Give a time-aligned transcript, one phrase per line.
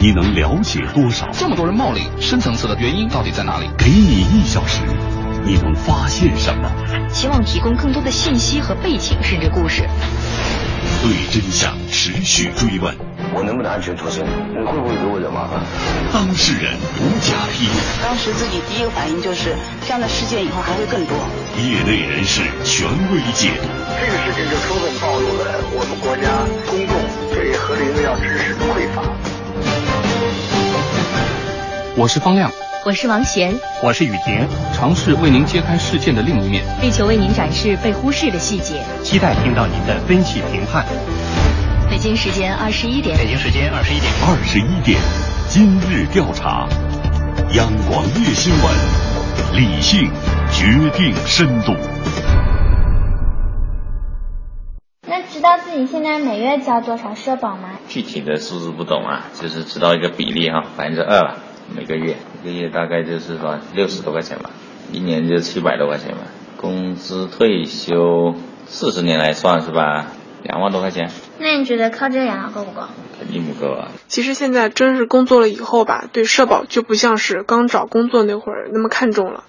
[0.00, 1.28] 你能了解多少？
[1.32, 3.68] 这么多人冒领，深层次的原因到底在哪里？
[3.76, 4.78] 给你一小时，
[5.44, 6.70] 你能发现什么？
[7.10, 9.82] 希望提供更多的信息和背景，甚至故事。
[11.02, 12.94] 对真相持续追问。
[13.34, 14.22] 我能不能安全脱身？
[14.22, 15.58] 你会不会给我惹麻烦？
[16.14, 17.74] 当事人独家披露。
[18.00, 21.18] 当时自己第一个反应就是，这样的事件以后还会更多。
[21.58, 23.66] 业内人士权威解读。
[23.98, 26.38] 这个事情就充分暴露了我们国家
[26.70, 26.94] 公众
[27.34, 29.02] 对核零料知识的匮乏。
[31.96, 32.50] 我是方亮，
[32.84, 40.86] 我是王贤，我是雨婷，尝试为您揭开事件的另一面，力求为您展示被忽视的细节，期待听到您的分析评判。
[41.90, 45.00] 北京时间二十一点，北京时间二十一点，二十一点，
[45.48, 46.68] 今日调查，
[47.54, 50.08] 央广夜新闻，理性
[50.52, 51.74] 决定深度。
[55.08, 57.78] 那知道自己现在每月交多少社保吗？
[57.88, 61.36] 具体的数字不懂啊，就是知道一个比例哈，百分之二吧，
[61.74, 64.50] 每个月，一个月大概就是说六十多块钱吧，
[64.92, 66.18] 一年就七百多块钱吧，
[66.58, 68.34] 工资退休
[68.66, 70.08] 四十年来算是吧，
[70.42, 71.10] 两万多块钱。
[71.38, 72.82] 那你觉得靠这养老够不够？
[73.18, 73.88] 肯定不够啊。
[74.08, 79.44] 其实现在真是工作了以后吧，对社保就不像是刚找工作那会儿那么看重了，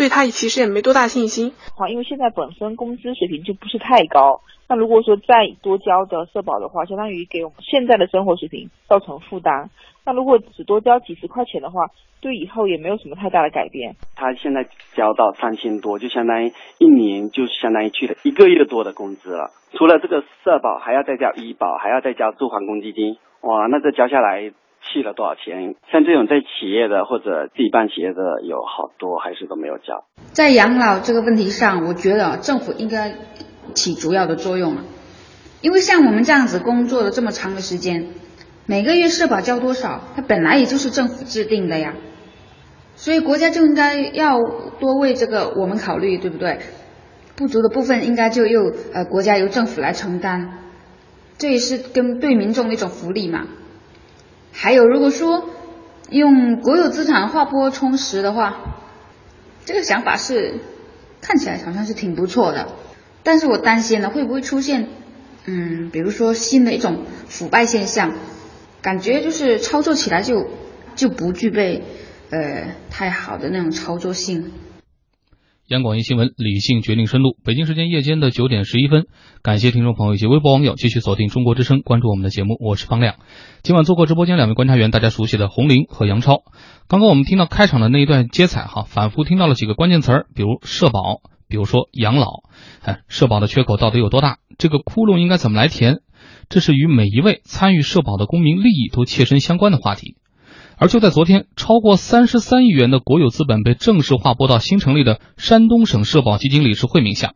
[0.00, 1.52] 对他其实也没多大信心。
[1.76, 9.68] 好，因为现在本身工资水平就不是太高，那如果说再多交的社保的话，相当于给我们现在的生活水平造成负担。
[10.06, 11.90] 那如果只多交几十块钱的话，
[12.22, 13.94] 对以后也没有什么太大的改变。
[14.16, 19.50] 他现在交到三千多，就相当于一年就相当于去了一个月多的工资了。
[19.74, 23.18] 除了这个社保，还要再交医保，还要再交住房公积金。
[23.42, 24.50] 哇，那这交下来
[24.92, 25.74] 去了多少钱？
[25.92, 30.04] 像这种在企业的或者自己办企业的有好多还是都没有交。
[30.32, 33.14] 在养老这个问题上，我觉得政府应该
[33.74, 34.84] 起主要的作用了，
[35.60, 38.08] 因为像我们这样子工作了这么长的时间。
[38.66, 41.94] 每个月社保交多少，它本来也就是政府制定的呀，
[42.94, 44.38] 所以国家就应该要
[44.78, 46.58] 多为这个我们考虑，对不对？
[47.36, 50.58] 不足的部分应该就由呃国家由政府来承担，
[51.36, 53.46] 这也是跟对民众的一种福利嘛。
[54.52, 55.48] 还有，如果说
[56.10, 58.76] 用国有资产划拨充实的话，
[59.64, 60.60] 这个想法是
[61.20, 62.68] 看起来好像是挺不错的，
[63.22, 64.88] 但是我担心呢，会不会出现
[65.46, 68.14] 嗯，比如说新的一种腐败现象？
[68.82, 70.46] 感觉就是操作起来就
[70.96, 71.84] 就不具备
[72.30, 74.52] 呃太好的那种操作性。
[75.70, 77.36] 央广一新闻，理性决定深度。
[77.44, 79.06] 北京时间夜间的九点十一分，
[79.40, 82.56] 感谢听众朋友以及微博网友继续锁定中国之声，关注我们的节目。
[82.58, 83.14] 我是方亮。
[83.62, 86.42] 今晚做过直播间两位观察员，大家熟悉的洪玲和杨超。
[86.88, 92.26] 刚刚我们听到开场的那一段接彩哈，反复听到了几个关键词儿，比如社保，比如说养老。
[92.82, 94.38] 哎，社保的缺口到底有多大？
[94.58, 95.98] 这个窟窿应该怎么来填？
[96.48, 100.16] 这是与每一位参与社保的公民利益都切身相关的话题，
[100.80, 107.34] 而就在昨天，超过三十三亿元的国有资本被正式划拨到新成立的山东省社保基金理事会名下。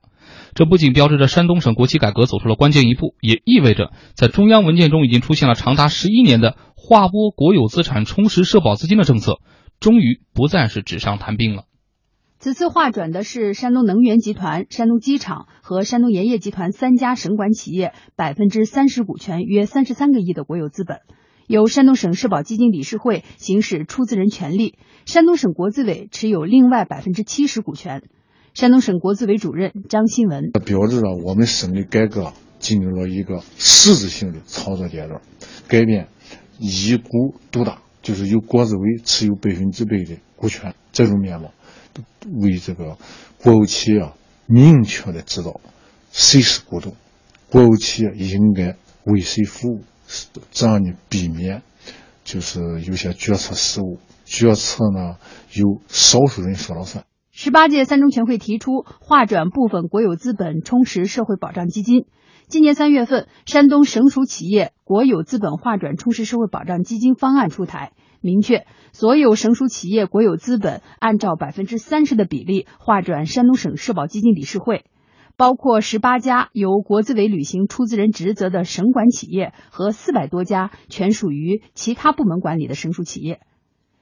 [0.55, 9.41] 这不仅标志着山东省国企改革走出了关键一步，也意味着在中央文件中已经出现了长达十一年的划拨国有资产充实社保资金的政策，
[9.79, 11.65] 终于不再是纸上谈兵了。
[12.39, 21.01] 此次划转的是山东能源集团、山东机场和山东盐业集团三家省管企业百分之三十股权，约三十三个亿的国有资本，
[21.47, 28.03] 由山东省社保基金理事会行使出资人权利，山东省国资委持有另外百分之七十股权。
[28.55, 35.21] 山东省国资委主任张新文标志着我们省的改革进入了一个实质性的操作阶段，
[35.67, 36.09] 改变
[36.59, 41.53] 一股独大，就是由国资委持有百分之百的股权这种面貌。
[42.41, 42.97] 为这个
[43.43, 44.13] 国有企业
[44.47, 45.61] 明确的知道
[46.11, 46.95] 谁是股东，
[47.51, 49.83] 国有企业应该为谁服务，
[50.51, 51.63] 这样呢避免
[52.25, 55.17] 就是有些决策失误，决策呢
[55.53, 57.05] 由少数人说了算。
[57.31, 62.07] 十八届三中全会提出划转部分国有资本充实社会保障基金。
[62.47, 67.93] 今年三月份，山东省属企业国有资本划转充实社会保障基金方案出台。
[68.21, 74.85] 明确，所有省属企业国有资本按照百分之三十的比例划转山东省社保基金理事会，
[75.37, 83.41] 包括十八家由国资委履行出资人职责的省管企业和四百多家全属于其他部门管理的省属企业。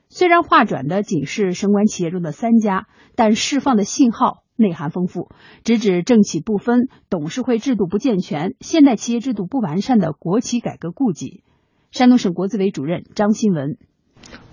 [0.09, 5.31] 虽然划转的仅是省管企业中的三家，但释放的信号内涵丰富，
[5.65, 11.43] 直指政企不分、董事会制度不健全、现代企业制度不完善的国企改革痼疾。
[11.91, 13.79] 山东省国资委主任张新文。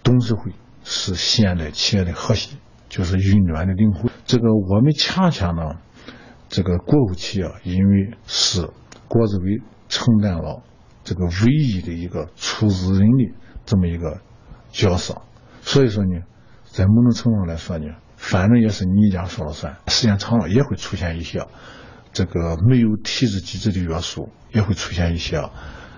[0.01, 0.53] 董事会
[0.83, 4.09] 是现代企业的核心，就是运转的灵魂。
[4.25, 5.79] 这个我们恰恰呢，
[6.49, 8.69] 这个国有企业因为是
[9.07, 10.63] 国资委承担了
[11.03, 13.33] 这个唯一的一个出资人的
[13.65, 14.19] 这么一个
[14.71, 15.21] 角色。
[15.61, 16.21] 所以说呢，
[16.65, 17.85] 在某种程度上来说呢，
[18.17, 21.45] 反正也是你家说了算，时间长了也会出现一些
[22.11, 25.49] 这个没有体制机制的约束，也会出现一些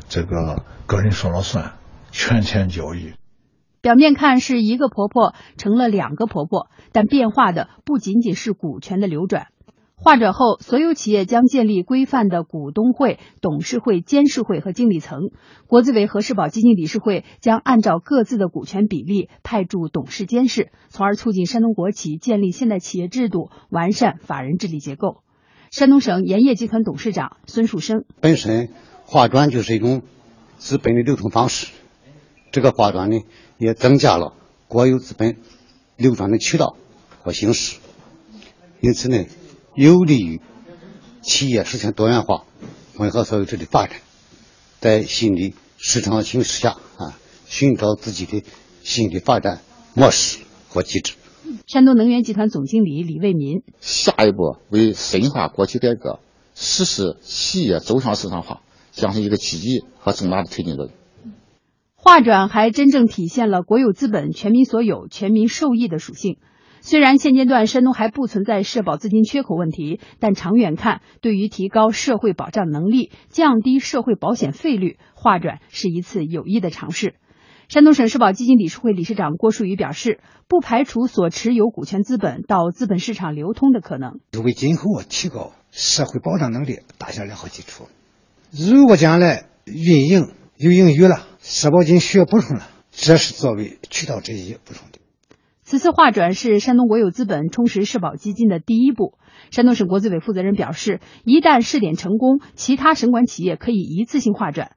[0.09, 1.73] 这个个人说了算、
[2.11, 3.13] 权钱交易。
[3.81, 9.47] 表面看是一个婆婆成了两个婆婆，但变化的不仅仅是股权的流转。
[10.03, 15.29] 划转后，所有企业将建立规范的股东会、董事会、监事会和经理层。
[15.67, 25.17] 国资委和社保基金理事会将按照各自的股权比例派驻董事监事，从而促进山东国企建立现代企业制度，完善法人治理结构。
[25.69, 28.69] 山东省盐业集团董事长孙树生：本身
[29.05, 30.01] 划转就是一种
[30.57, 31.67] 资本的流通方式，
[32.51, 33.19] 这个划转呢，
[33.59, 34.33] 也增加了
[34.67, 35.37] 国有资本
[35.95, 36.75] 流转的渠道
[37.21, 37.77] 和形式，
[38.79, 39.25] 因此呢。
[39.73, 40.41] 有利于
[41.21, 42.43] 企业实现多元化、
[42.97, 44.01] 混合所有制的发展，
[44.79, 48.43] 在新的市场形势下啊，寻找自己的
[48.83, 49.61] 新的发展
[49.93, 51.13] 模式和机制。
[51.67, 56.19] 山东能源集团总经理李卫民：下一步为深化国企改革、
[56.53, 60.93] 实施企业走向市场化，将是一个积极和重大的推进作用。
[61.95, 66.39] 划转还真正体现了国有资本全民所有、全民受益的属性。
[66.81, 77.13] 虽然现阶段山东还不存在社保资金缺口问题，但长远看，对于提高社会保障能力、降低社会保险费率，划转是一次有益的尝试。
[77.69, 80.19] 山东省社保基金理事会理事长郭树宇表示，
[80.49, 87.85] 不排除所持有股权资本到资本市场流通的可能，为今后提高社会保障能力打下良好基础。
[88.51, 95.00] 如果将来运营有盈余了，社保金需要补充了，这是作为渠道之一补充的。
[95.71, 99.13] 此次划转是山东国有资本充实社保基金的第一步。
[99.51, 104.71] 山东省国资委负责人表示，一旦试点成功，其他省管企业可以一次性划转。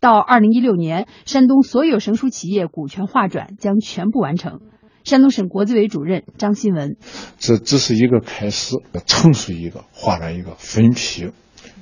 [0.00, 4.62] 到二零一六年，山东所有省属企业股权划转将全部完成。
[5.04, 6.96] 山东省国资委主任张新文：
[7.36, 11.28] 这只是一个开始，要成熟一个划转一个分批，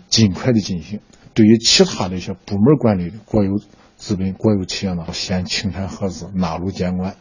[0.09, 0.99] 尽快的进行。
[1.35, 3.61] 对于其他的一些部门管理的国有
[3.95, 7.15] 资本、国有企业呢，先清谈核资，纳入监管。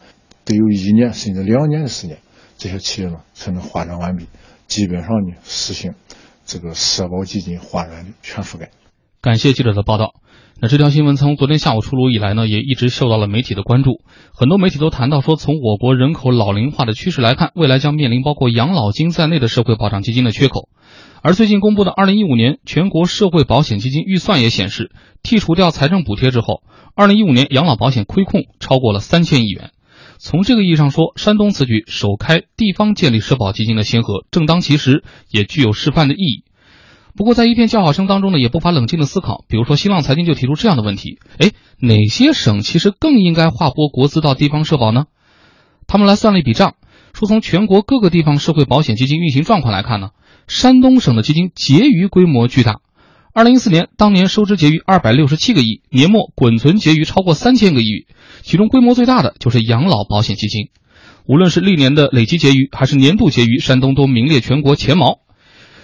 [0.45, 2.19] 得有一年甚至两年的时间，
[2.57, 4.27] 这些企业呢才能划转完毕，
[4.67, 5.95] 基本上呢实行
[6.45, 8.69] 这个社保基金划转的全覆盖。
[9.21, 10.13] 感谢记者的报道。
[10.61, 14.01] 那这条新闻从昨天下午出炉以来呢，也一直受到了媒体的关注。
[14.33, 20.69] 很多媒体都谈到说，从我国人口老龄化的趋势来看，未来将面临包括养老金在内的社会保障基金的缺口。
[21.21, 24.91] 而最近公布的二零一五年全国社会保险基金预算也显示，
[25.23, 26.61] 剔除掉财政补贴之后，
[26.95, 29.71] 二零一五年养老保险亏空超过了三千亿元。
[30.17, 36.43] 从这个意义上说，山东此举首开地方建立社保基金的先河，正当其时，也具有示范的意义。
[37.15, 39.45] 不过，在一片叫好声当中呢，也不乏冷静的思考。
[39.47, 45.05] 比如说，新浪财经就提出这样的问题：哎，哪些省其实更应该划拨国资到地方社保呢？
[45.87, 46.75] 他们来算了一笔账，
[47.13, 50.09] 说从全国各个地方社会保险基金运行状况来看呢，
[50.47, 52.81] 山东省的基金结余规模巨大。
[53.37, 58.07] 二零一四年，当年收支结余二百六十七个亿，年末滚存结余超过三千个亿，
[58.43, 60.69] 其中规模最大的就是养老保险基金。
[61.25, 65.19] 无论是历年的累计结余，还是年度结余，山东都名列全国前茅。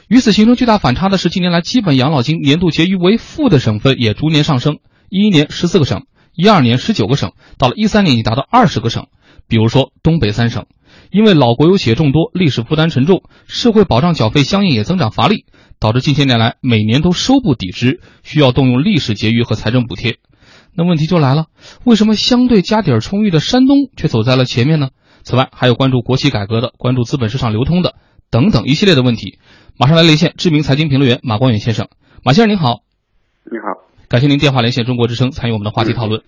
[0.08, 4.78] 与此形成巨大反差的是，近年来基本养老金年度结余为负的省份也逐年上升，
[5.10, 9.08] 一一年十四个省，一二年十九个省，到了一三年已达到二十个省。
[9.50, 10.68] 比如说东北三省，
[11.12, 15.46] 因为老国有企业众多，历史负担沉重，社会保障缴费相应也增长乏力。
[15.80, 20.18] 导致近些年来每年都收不抵支，需要动用历史结余和财政补贴。
[20.76, 21.48] 那问题就来了，
[21.84, 24.90] 为什么相对家底儿充裕的山东却走在了前面呢？
[25.24, 27.96] 此外，还有关注国企改革的、关注资本市场流通的
[28.30, 29.40] 等等一系列的问题。
[29.76, 31.88] 马上来连线知名财经评论员马光远先生。
[32.24, 32.84] 马先生您好，
[33.46, 36.22] 你好，感谢您电话连线中国之声参与我们的话题讨论。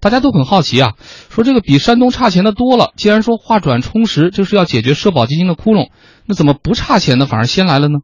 [0.00, 0.96] 大家都很好奇啊，
[1.28, 2.96] 说这个比山东差钱的多了。
[2.96, 5.90] 既然说划转充实就是要解决社保基金的窟窿，
[6.26, 7.98] 那怎么不差钱的反而先来了呢？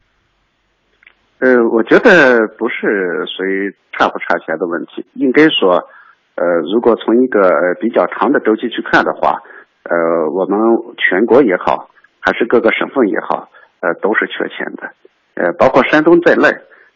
[1.40, 5.80] 呃，我觉得不是谁差不差钱的问题，应该说，
[6.36, 7.40] 呃，如果从一个
[7.80, 9.40] 比较长的周期去看的话，
[9.88, 10.60] 呃，我们
[11.00, 11.88] 全国也好，
[12.20, 13.48] 还是各个省份也好，
[13.80, 14.92] 呃，都是缺钱的，
[15.40, 16.52] 呃，包括山东在内，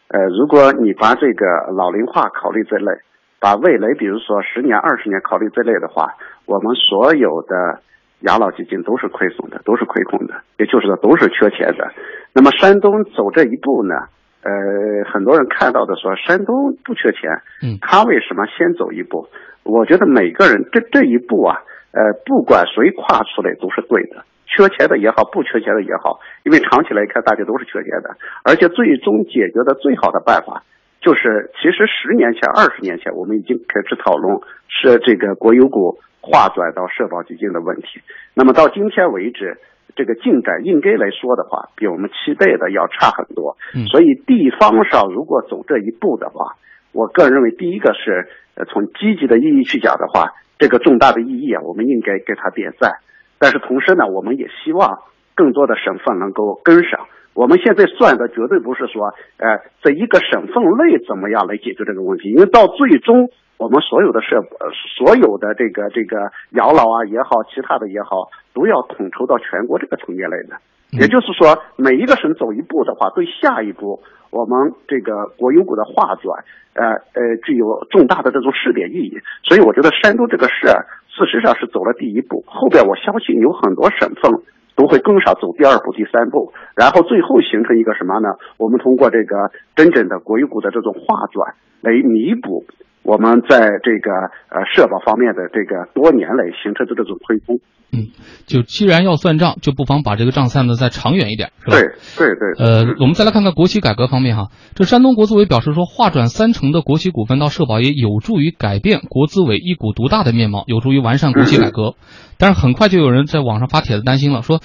[0.09, 1.45] 呃，如果你把这个
[1.75, 2.91] 老龄化考虑在内，
[3.39, 7.81] 把未来比如说十年、二十年考虑在内的话，我们所有的
[8.21, 11.91] 养老基金都是亏损的，都是亏空的，也就是说都是缺钱的。
[12.33, 13.95] 那么山东走这一步呢？
[14.43, 17.29] 呃，很多人看到的说山东不缺钱，
[17.61, 19.27] 嗯，他为什么先走一步？
[19.63, 21.59] 我觉得每个人这这一步啊，
[21.91, 30.63] 呃，不管谁跨出来都是对的，缺钱的也好，不缺钱的也好，因为长期来看大家都是缺钱的，而且最终解决的最好的办法
[30.99, 38.01] 就是其实十年前、二十年前，我们已经开始讨论是这个国有股划转到社保基金的问题。
[38.33, 39.57] 那么到今天为止，
[39.95, 43.57] 这个进展应该来说的话，比我们期待的要差很多。
[43.91, 46.55] 所以地方上如果走这一步的话，
[46.93, 52.97] 我个人认为，第一个是呃从积极的意义去讲的话，这个重大的意义啊，我们应该给他点赞。
[53.39, 54.99] 但是同时呢，我们也希望
[55.35, 57.07] 更多的省份能够跟上。
[57.33, 70.57] 我们现在算的绝对不是说，呃，这一个省份内怎么样来解决这个问题，因为到最终，我们所有的社，呃，所有的这个这个养老啊也好，其他的也好，都要统筹到全国这个层面来的。
[70.89, 76.43] 也就是说，每一个省走一步的话，对下一步我们这个国有股的划转，
[76.73, 79.19] 呃呃，具有重大的这种试点意义。
[79.43, 80.67] 所以我觉得山东这个事，
[81.07, 84.41] 事实上是走了第一步，后边我相信有很多省份。
[84.77, 88.29] 都会跟上走第二步、第三步，然后最后形成一个什么呢？
[88.59, 92.63] 我们通过这个真正的国有股的这种划转来弥补
[93.07, 94.11] 我们在这个
[94.51, 97.61] 呃社保方面的这个多年来形成的这种推空。
[97.93, 98.11] 嗯，
[98.45, 101.77] 就既然要算账，就不妨把这个账算的再长远一点，是吧？
[102.17, 102.65] 对对对。
[102.65, 111.95] 呃，我们再来看看国企改革方面哈，这山东国资委表示说，划转三成的国企股份到社保，也有助于改变国资委一股独大的面貌，有助于完善国企改革。
[112.37, 114.59] 但是很快就有人在网上发帖子担心了，说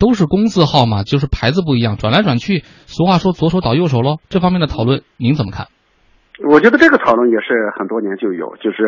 [0.00, 4.16] 都是公字号嘛，就是牌子不一样，转来转去，俗话说左手倒右手喽。
[4.30, 5.68] 这方面的讨论您怎么看？
[6.42, 8.84] 我觉得这个讨论也是很多年就有，就是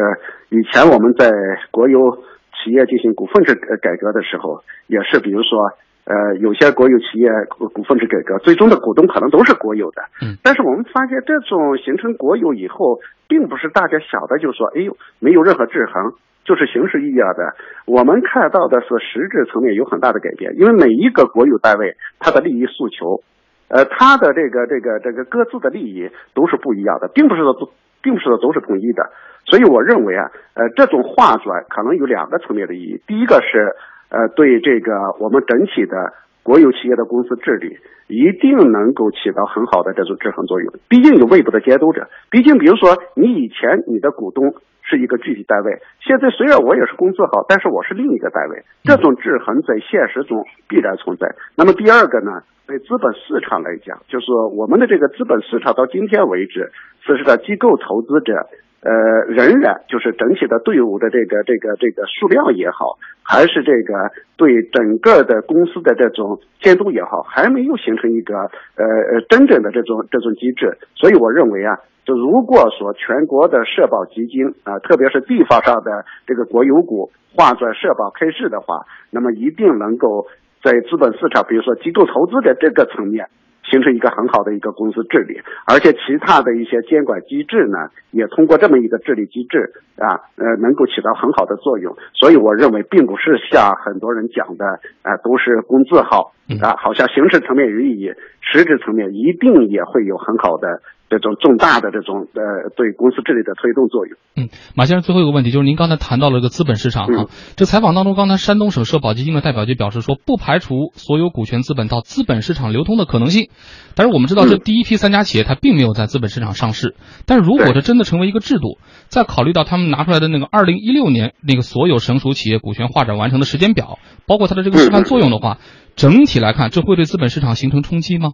[0.48, 1.30] 以前我们在
[1.70, 2.24] 国有。
[2.64, 5.70] 企业进行股份制改革的时候，也是比如说，
[6.04, 10.02] 呃，有些国有企业股份制改革，最终的股东可能都是国有的。
[10.22, 10.34] 嗯。
[10.42, 12.98] 但是我们发现，这种形成国有以后，
[13.28, 17.54] 并不是大家想的，就说，哎呦，没有任何制衡，就是形式意义的。
[17.84, 23.20] 我们看到的是实质层面有很大的改变，因为每一个国有单位，它的利益诉求，
[23.68, 27.70] 呃，他的这个这个这个各自的利益都是不一样的，并不是说都。
[28.02, 29.10] 并不是都是统一的，
[29.46, 33.02] 所以我认为啊，呃，这种划转可能有两个层面的意义。
[33.04, 33.74] 第一个是，
[34.10, 36.12] 呃，对这个我们整体的
[36.44, 40.72] 国有企业的公司治理，一定能够起到很好的这种制衡作用。
[40.88, 44.54] 毕竟有外部的监督者，毕竟比如说你以前你的股东
[44.88, 51.34] 是一个具体单位，现在虽然我也是公司好，但是我是另一个单位，这种制衡在现实中必然存在。
[51.56, 52.42] 那么第二个呢？
[52.66, 56.72] 对资本市场来讲，就是我们的这个资本市场到今天为止，
[57.06, 58.48] 此时的机构投资者，
[58.82, 58.92] 呃，
[59.28, 68.36] 仍然就是整体的队伍的这个这个这个数量也好，还是这个对整个的公司的这种监督也好，还没有形成一个
[68.76, 70.78] 呃呃真正的这种这种机制。
[70.94, 80.26] 所以我认为啊，就如果说全国的社保基金啊，特别是地方上的这个国有股划转社保开市的话，那么一定能够。
[80.64, 83.28] 在资本市场，比如说机构投资的这个层面，
[83.70, 91.96] 形成一个很好的一个公司治理，而且其他的一些监管机制呢，也通过这么一个治理机制啊，呃，能够起到很好的作用。
[92.14, 94.64] 所以我认为，并不是像很多人讲的
[95.02, 96.32] 啊，都是工字号
[96.62, 100.80] 啊，好像形式层面有意义，实质层面一定也会有很好的。
[101.08, 104.16] 这种重大的这种呃对公司治理的推动作用。
[104.36, 113.48] 嗯，马先生，最后一个问题就是您刚才谈到了一个资本市场啊，这采访当中，刚才山东省社保基金的代表就表示说，不排除所有股权资本到资本市场流通的可能性。
[113.94, 116.96] 但是我们知道，这第一批三家企业它并没有在资本市场上市。
[117.24, 125.58] 但是如果这真的成为一个制度，再考虑到他们拿出来的那个二零一六年那个所有省属企业股权划转完成的时间表，包括它的这个示范作用的话，
[125.94, 128.32] 整体来看，这会对资本市场形成冲击吗？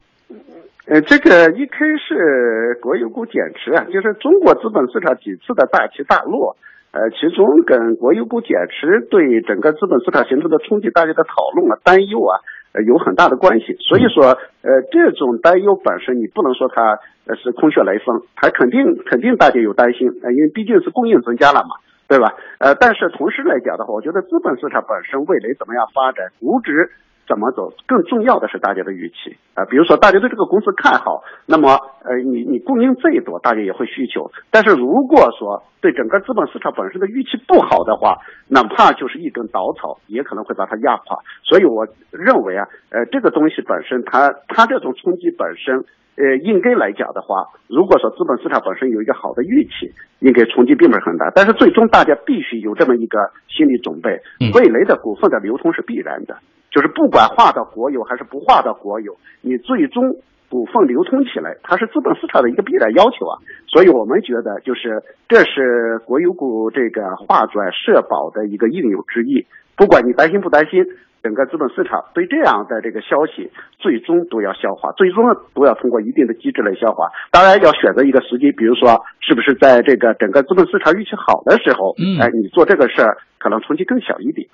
[0.85, 6.57] 呃，这个一开是国有股减持啊，就是中国资本市场几次的大起大落，
[6.91, 12.43] 呃，其中跟国有股减持对整个资本市场形成的冲击，大家的讨论啊、担忧啊，
[12.75, 13.77] 呃，有很大的关系。
[13.79, 16.99] 所以说，呃，这种担忧本身你不能说它
[17.31, 22.35] 呃是空穴来风，它肯定肯定大家有担心，呃，因为毕竟是供应增加了嘛，对吧？
[22.59, 26.91] 呃，但是同时来讲的话，我觉得资本市场本身未来怎么样发展，估值。
[27.27, 27.73] 怎么走？
[27.87, 34.31] 更重要的是大家的预期啊，比如说大家对这个公司看好，那么呃，你你供应再多，大家也会需求。
[34.51, 41.19] 但是如果说对整个资本市场本身的预期不好的话，哪怕就是一根稻草，也可能会把它压垮。
[41.45, 45.85] 所以我认为啊，呃，这个东西本身，它它这种冲击本身，
[46.17, 51.31] 呃，应该来讲的话，如果说资本市场本身有一个好的预期，应该冲击并不是很大。
[51.35, 54.21] 但是最终大家必须有这么一个心理准备，
[54.55, 56.37] 未来的股份的流通是必然的。
[56.73, 60.17] 就是不管划到国有还是不划到国有，你最终
[60.49, 63.37] 股份流通起来，它是资本市场的一个必然要求啊。
[63.69, 69.47] 所以我们觉得，就是这是国有股这个划转社保的一个应有之义。
[69.77, 70.85] 不管你担心不担心，
[71.23, 75.25] 整个资本市场对这样的这个消息，最终都要消化，最终
[75.55, 77.09] 都要通过一定的机制来消化。
[77.31, 84.49] 当然要选择一个时机，比如说是不是在这个整个资本市场预期好的时候，嗯，哎，你做这个事儿可能冲击更小一点。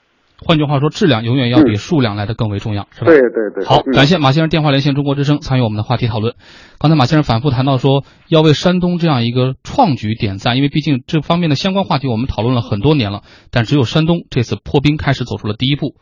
[0.45, 3.07] 换句话说，质量永远要比数量来的更为重要，是吧？
[3.07, 3.65] 对对对。
[3.65, 6.35] 好，感谢马先生电话连线中国之声，参与我们的话题讨论。
[6.79, 15.95] 刚才马先生反复谈到说，要为山东这样一个创举点赞，因为毕竟这方面的相关话题我们讨论了很多年了，但只有山东这次破冰开始走出了第一步。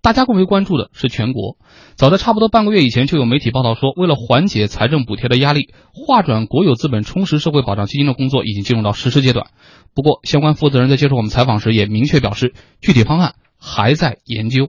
[0.00, 1.56] 大家更为关注的是全国。
[1.96, 9.46] 早在差不多半个月以前，就有媒体报道说，为了缓解财政补贴的压力，划转国有资本充实社会保障基金的工作已经进入到实施阶段。
[9.94, 14.68] 不过，相关负责人在接受我们采访时也明确表示，具体方案还在研究。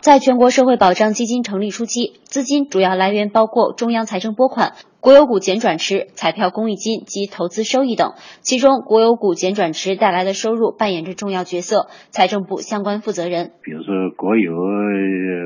[0.00, 8.12] 在全国社会保障基金成立初期，资金主要来源包括中央财政拨款、国有股减转持、彩票公益金及投资收益等。
[8.40, 11.88] 其中，国有股减转持带来的收入扮演着重要角色。
[12.10, 14.54] 财政部相关负责人，比如说国有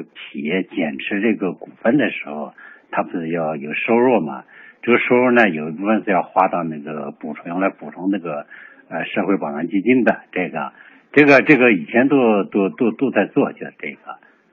[0.05, 2.53] 企业减持这个股份的时候，
[2.91, 4.45] 它不是要有收入嘛？
[4.83, 8.45] 这个收入呢，有一部分是要花到那个补充用来补充那个
[8.91, 10.21] 呃社会保障基金的。
[10.31, 10.73] 这个，
[11.13, 13.99] 这个，这个以前都都都都在做，就是这个。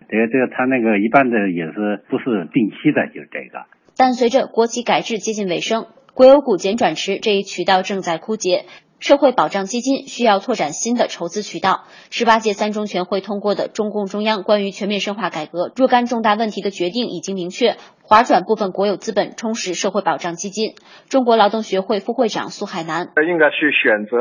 [0.10, 3.66] 这个这个，他那个一般的也是不是定期的，就这个。
[3.96, 8.66] 但随着国企改制接近尾声，国有股减转持这一渠道正在枯竭，
[9.00, 11.86] 社会保障基金需要拓展新的筹资渠道。
[12.10, 20.74] 十八届三中全会通过的中共中央关于全面深化改革若干重大问题的决定已经明确，划转部分国有资本充实社会保障基金。
[21.08, 24.18] 中国劳动学会副会长苏海南应该去选择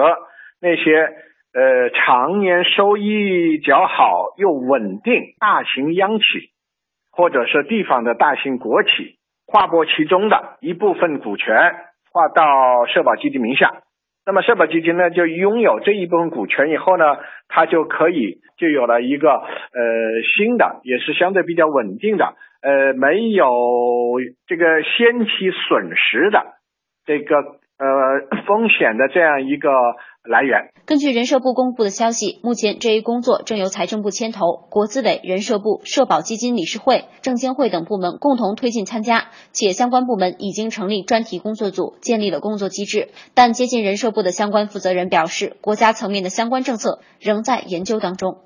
[0.61, 1.28] 那些。
[1.55, 6.25] 呃，常年收益较好又稳定大型央企，
[7.11, 11.57] 或者是地方的大型国企，划拨其中的一部分股权
[12.13, 13.83] 划到社保基金名下。
[14.27, 17.17] 那么社保基金呢，就拥有这一部分股权以后呢，
[17.49, 19.43] 它就可以就有了一个呃
[20.37, 26.45] 新的，也是相对比较稳定的，呃没有这个先期损失的
[27.07, 29.71] 这个呃风险的这样一个。
[30.29, 30.73] 来源。
[30.85, 43.09] 根据人社部公布的消息，目前这一工作正由财政部牵头，国资委、人社部、社保基金理事会、证监会等部门共同推进参加，且相关部门已经成立专题工作组，建立了工作机制。
[43.35, 48.37] 但接近人社部的相关负责人表示，国家层面的相关政策仍在研究当中。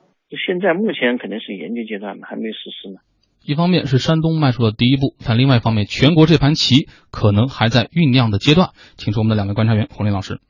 [0.47, 3.01] 现在目前肯定是研究阶段嘛，还没有实施呢。
[3.45, 8.71] 一方面是山东迈出了第一步，但另外一方面，全国这盘棋可能还在酝酿的阶段。
[8.97, 10.41] 请出我们的两位观察员，洪林老师。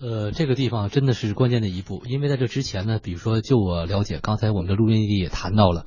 [0.00, 5.86] 呃，这个地方真的是关键的一步，因为在这之前呢，比如说就我了解，刚才我们的录音里也谈到了，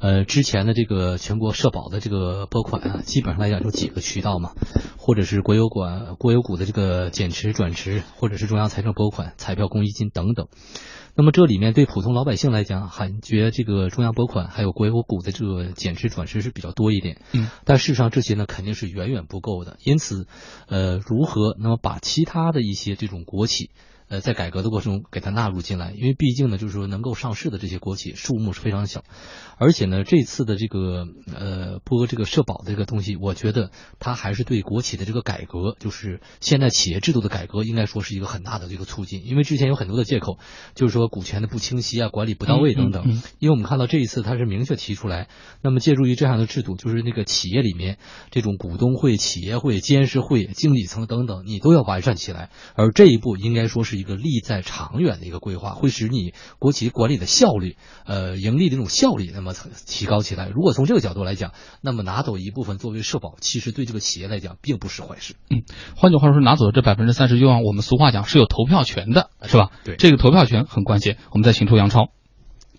[0.00, 4.52] 呃，之前的这个全国社保的这个拨款啊，基本上来讲就几个渠道嘛，
[4.96, 10.46] 或者是国有管国有股的这个减持转持，或者是中央财政拨款、彩票公益金等等。
[11.16, 17.20] 那么这里面对普通老百姓来讲，感觉这个中央拨款还有国有股的这个减持转持是比较多一点。
[17.32, 19.78] 嗯，但事实上这些呢肯定是远远不够的。
[19.84, 20.28] 因此，
[20.68, 23.70] 呃，如何那么把其他的一些这种国企。
[24.08, 29.04] 呃，在改革的过程中给它纳入进来，因为毕竟呢，就是说能够上市的这些国企数目是非常小，
[29.58, 39.26] 而且呢，这次的这个呃拨这个社保的这个东西，我觉得它还是对国企的这个改革，就是现在企业制度的改革，应该说是一个很大的这个促进。
[39.26, 40.38] 因为之前有很多的借口，
[40.74, 43.20] 就是说股权的不清晰啊，管理不到位等等。
[43.38, 45.28] 因为我们看到这一次它是明确提出来，
[45.62, 47.98] 那么借助于这样的制度，就是那个企业里面
[48.30, 52.48] 这种股东会、企业会、监事会、经理层等等，你都要完善起来。
[52.74, 53.97] 而这一步应该说是。
[53.98, 59.52] 一个利在长远的一个规划，会使你国企管理的效率，呃，盈利的这种效率，那么
[59.86, 60.48] 提高起来。
[60.48, 65.34] 如果从这个角度来讲，那么拿走一部分作为社保，其实对这个企业来讲并不是坏事。
[65.50, 65.62] 嗯，
[65.96, 69.70] 换句话说，拿走这百分之三十，就像我们俗话讲是有投票权的，是吧？
[69.84, 71.18] 对，这个投票权很关键。
[71.32, 72.10] 我们再请出杨超。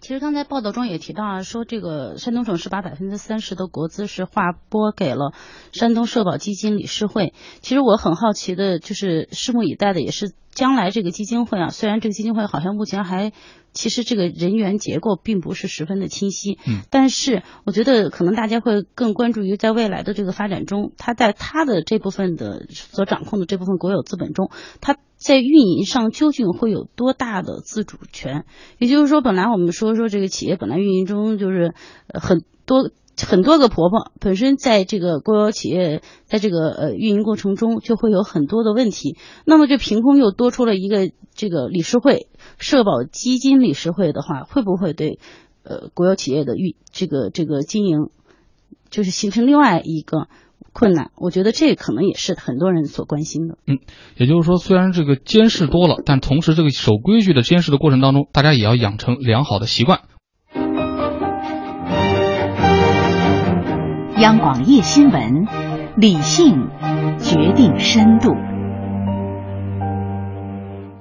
[0.02, 5.34] 其实刚才报道中也提到啊，说这个山东省是把百分之三十的国资是划拨给了
[5.74, 7.34] 山东社保基金理事会。
[7.60, 13.32] 其实我很好奇的，就是拭目以待的也是将来这个基金会啊，虽然这个基金会好像目前还。
[13.72, 24.50] 其实这个人员结构并不是十分的清晰，嗯，但是我觉得可能大家会更关注于在未来的这个发展中，它在它的这部分的所掌控的这部分国有资本中，
[24.82, 28.46] 它在运营上究竟会有多大的自主权？
[28.80, 31.76] 也就是说，本来我们说说这个企业本来运营中就是
[32.08, 32.90] 很多。
[33.26, 42.28] 很多个婆婆本身在这个国有企业在这个呃运营过程中就会有很多的问题，那么就凭空又多出了一个这个理事会
[42.58, 45.20] 社保基金理事会的话，会不会对
[45.64, 48.10] 呃国有企业的运这个这个经营
[48.90, 50.28] 就是形成另外一个
[50.72, 53.58] 困难，我觉得这可能也是很多人所关心的。
[53.66, 53.80] 嗯，
[54.18, 60.02] 也就是说，虽然这个监视多了，但同时这个守规矩的监视的过程当中，大家也要养成良好的习惯。
[64.20, 65.48] 央广夜新闻，
[65.96, 66.68] 理性
[67.20, 68.36] 决定深度。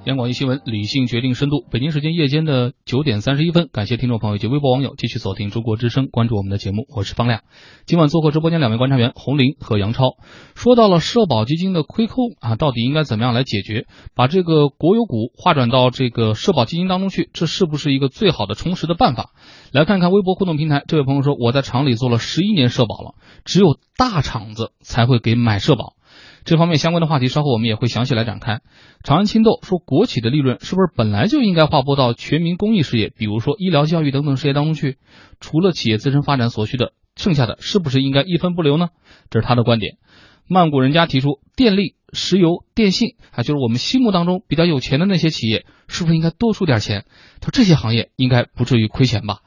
[0.09, 1.63] 央广一新闻，理性决定深度。
[1.69, 7.43] 北京时间夜间的九点三十一分，感谢听众朋友及微博网友继续锁定中国之声，关注我们的节目，我是方亮。
[7.85, 10.17] 今晚做客直播间两位观察员洪林和杨超，
[10.55, 13.85] 说到了社保基金的亏空啊，到底应该怎么样来解决？
[14.15, 19.29] 把这个国有股划转到这个社保基金当中去，这是不是一个最好的充实的办法？
[19.71, 23.13] 来看看微博互动平台，这位朋友说，我在厂里做了十一年社保了，
[23.45, 25.93] 只有大厂子才会给买社保。
[26.49, 28.61] 这方面相关的话题，稍后我们也会详细来展开。
[29.03, 34.97] 长安青豆说，国企的利润是不是本来就应该划拨到全民公益事业，比如说医疗、教育等等事业当中去？
[35.39, 38.89] 除了企业自身发展所需的，剩下的是不是应该一分不留呢？
[39.29, 39.97] 这是他的观点。
[40.47, 47.05] 曼谷人家提出，电力、石油、电信，还就是我们心目当中比较有钱的那些企业，是不是应该多出点钱？
[47.41, 49.41] 他说这些行业应该不至于亏钱吧？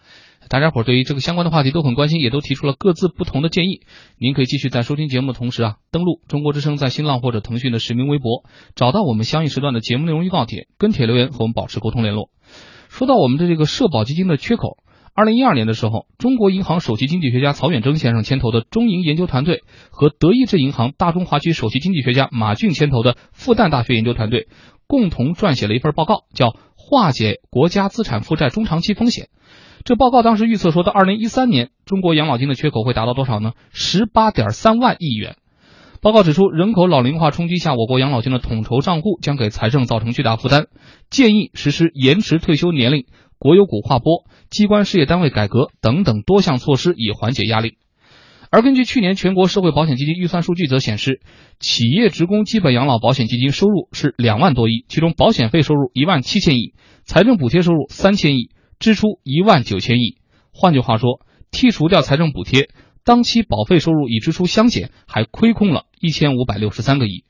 [0.48, 3.80] 大家伙对于这个相关的话题都很关心，也都提出了各自不同的建议。
[4.18, 12.28] 您可以继续在收听节目的同时啊，登录中国之声在新浪或者腾讯的实名微博，找到我们相应时段的节目内容预告帖，跟帖留言和我们保持沟通联络。
[12.88, 14.76] 说到我们的这个社保基金的缺口，
[15.14, 24.48] 二零一二年的时候，中国银行首席经济学家曹远征先生牵头的中银研究团队和德意志银行大中华区首席经济学家马骏牵头的复旦大学研究团队
[24.86, 29.24] 共同撰写了一份报告，叫《化解国家资产负债中长期风险》。
[29.84, 33.52] 这报告当时预测说，到二零一三年，中国养老金的缺口会达到多少呢？
[33.72, 35.36] 十八点三万亿元。
[36.00, 40.66] 报告指出，人口老龄化冲击下，我国养老金的统筹账户将给财政造成巨大负担，
[41.10, 43.06] 建议实施延迟退休年龄、
[43.38, 47.78] 国有股划拨、机关事业单位改革等等多项措施，以缓解压力。
[48.50, 51.20] 而根据去年全国社会保险基金预算数据则显示，
[51.58, 58.50] 企业职工基本养老保险基金收入是两万多亿，其中保险费收入一万七千亿，财政补贴收入三千亿。
[58.82, 60.18] 支出一万九千亿，
[60.52, 61.20] 换句话说，
[61.52, 62.68] 剔除掉财政补贴，
[63.04, 67.24] 当期保费收入与支出相减，还亏空了一千五百六十三个亿。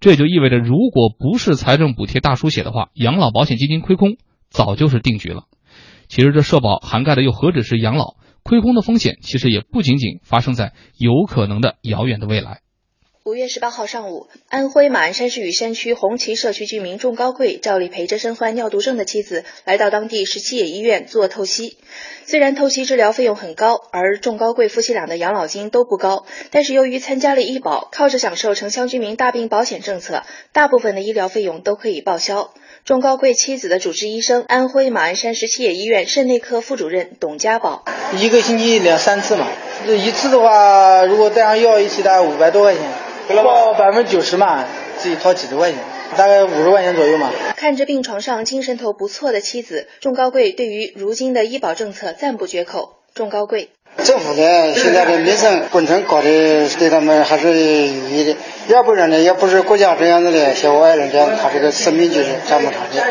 [0.00, 4.16] 这也就意味着，如果不是财政补贴大书写的话，养老保险基金亏空
[4.48, 5.42] 早就是定局了。
[6.08, 8.16] 其实这社保涵盖的又何止是养老？
[8.42, 12.62] 亏空的风险其实也不仅仅发生在有可能的遥远的未来。
[13.24, 21.76] 五月十八号上午，安徽马鞍山市雨山区红旗社区居民仲高贵照例陪着身患尿毒症的妻子来到当地十七野医院做透析。
[22.24, 32.54] 虽然透析治疗费用很高，而仲高贵夫妻俩的养老金都不高，但是由于参加了医保，靠着享受城乡居民大病保险政策，大部分的医疗费用都可以报销。
[32.86, 37.84] 仲高贵妻子的主治医生，安徽马鞍山十七野医院肾内科副主任董家宝，
[38.16, 39.48] 一个星期两三次嘛，
[39.86, 43.07] 这一次的话，如果带上药一起，大概五百多块钱。
[43.36, 44.64] 报百分之九十嘛，
[44.98, 45.80] 自己掏几十块钱，
[46.16, 47.30] 大概五十块钱左右嘛。
[47.56, 52.94] 看着病床上精神头不错的妻子，仲高贵对于如今的医保政策赞不绝口。
[53.14, 53.70] 仲高贵，
[54.04, 58.36] 政府呢现在的民生工程搞的对他们还是有益的，
[58.68, 63.02] 要不然呢也不是国家这样子的小外人这样，他这个生命就是这么长的。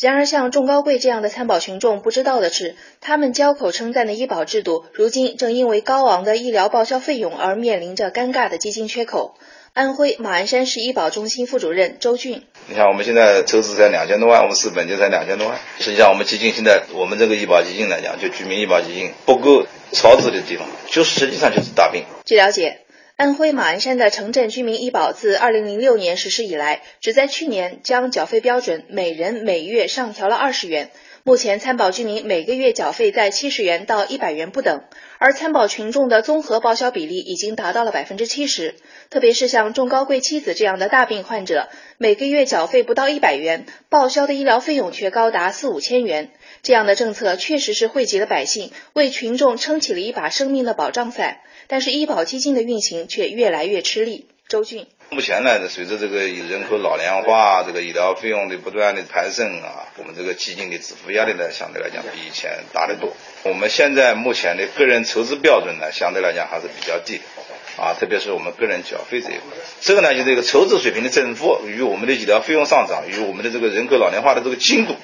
[0.00, 9.34] 然而，像仲高贵这样的参保群众不知道的是，他们交口称赞的医保制度，如今正因为高昂的医疗报销费用而面临着尴尬的基金缺口。
[9.74, 15.58] 安徽马鞍山市医保中心副主任周俊，你看我们现在筹资才两千多万，我们是本就才两千多万。
[15.80, 22.04] 实际上，我们基金现在我们这个医保基金来讲，就居民医保基金不够超支的地方，就是实际上就是大病。
[22.24, 22.82] 据了解，
[23.16, 30.90] 安徽马鞍山的城镇居民医保自二零零六年实施以来，只在去年将缴费标准每人每月上调了二十元。
[31.22, 34.82] 目前参保居民每个月缴费在七十元到一百元不等，
[35.18, 38.74] 而参保群众的综合报销比例已经达到了百分之七十。
[39.10, 46.32] 特别是像仲高贵妻子这样的大病患者，每个月缴费不到一百元，报销的医疗费用却高达四五千元。
[46.64, 51.38] 这样的政策确实是惠及了百姓，为群众撑起了一把生命的保障伞。
[51.66, 54.26] 但是医保基金的运行却越来越吃力。
[54.46, 54.86] 周俊。
[55.08, 63.14] 目前呢，随着这个人口老龄化，这个医疗费用的不断的攀升啊，我们这个基金的支付压力呢，相对来讲比以前大得多。
[63.44, 74.94] 我们现在目前的个人筹资标准呢，相对来讲还是比较低的啊，特别是我们个人缴费这一块，这个呢，就这个筹资水平的增幅与我们的医疗费用上涨，与我们的这个人口老龄化的这个进度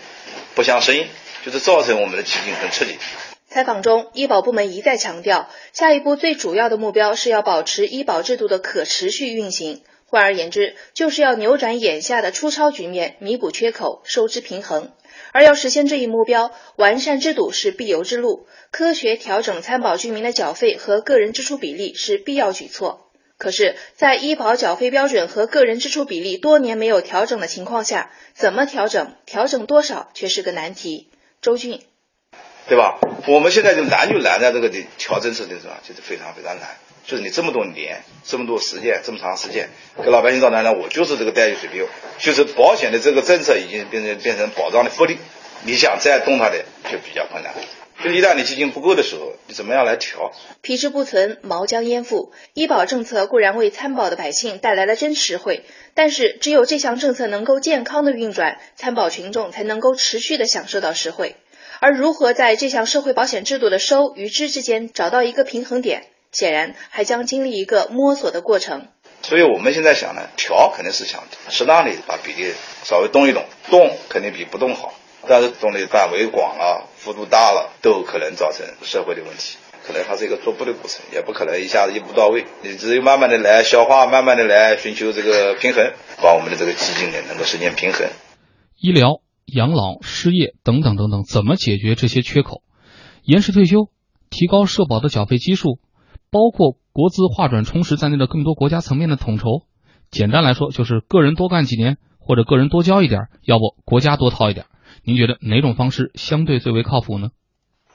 [0.55, 1.07] 不相适应，
[1.47, 2.99] 就是造成我们的基金很吃力。
[3.53, 9.83] 采访中，医保部门一再强调，下一步最主要的目标是要保持医保制度的可持续运行。
[10.07, 14.93] 换而言之，就是要扭转眼下的出超局面，弥补缺口，收支平衡。
[15.33, 23.11] 而要实现这一目标，完善制度是必由之路，科学调整参保居民的缴费和个人支出比例是必要举措。
[23.37, 31.11] 可是，在医保缴费标准和个人支出比例多年没有调整的情况下，怎么调整、调整多少却是个难题。
[31.43, 31.81] 周俊，
[32.71, 33.01] 对吧？
[33.27, 36.69] 我们现在就难就难在这个的调政策的上，就是非常非常难。
[37.05, 39.71] 就是你这么多年、这么多时间、这么长时间，
[40.05, 41.85] 给老百姓造成呢，我就是这个待遇水平，
[42.21, 45.19] 就是保险的这个政策已经变成变成保障的福利，
[45.65, 47.53] 你想再动它的就比较困难。
[48.05, 50.31] 就一旦你基金不够的时候，你怎么样来调？
[50.63, 52.33] 皮之不存，毛将焉附？
[52.55, 61.35] 医保政策固然为参保的百姓带来了真实惠，但是只有这项政策能够健康的运转，参保群众才能够持续的享受到实惠。
[61.81, 68.89] 而如何在这项社会保险制度的收与支之间找到一个平衡点，显然还将经历一个摸索的过程。
[69.23, 72.53] 所以我们现在想呢，调肯定是想适当的把比例
[72.85, 74.95] 稍微动一动，动肯定比不动好。
[75.27, 82.47] 但是动的范围广了，幅度大了，都可能造成社会的问题，可能它是一个逐步的过程，也不可能一下子一步到位。
[82.63, 88.09] 你只有慢慢的来消化，慢慢的来寻求这个平衡，把我们的这个基金呢能够实现平衡。
[88.79, 89.21] 医疗、
[89.55, 92.63] 养老、失业等等等等，怎么解决这些缺口？
[93.23, 93.89] 延迟退休、
[94.31, 95.79] 提高社保的缴费基数，
[96.31, 99.63] 包括国资划转充实在内的更多国家层面的统筹。
[100.11, 104.67] 简单来说，就是个人多干几年，或者个人多交一点，要不国家多掏一点。
[105.05, 107.29] 您觉得哪种方式相对最为靠谱呢？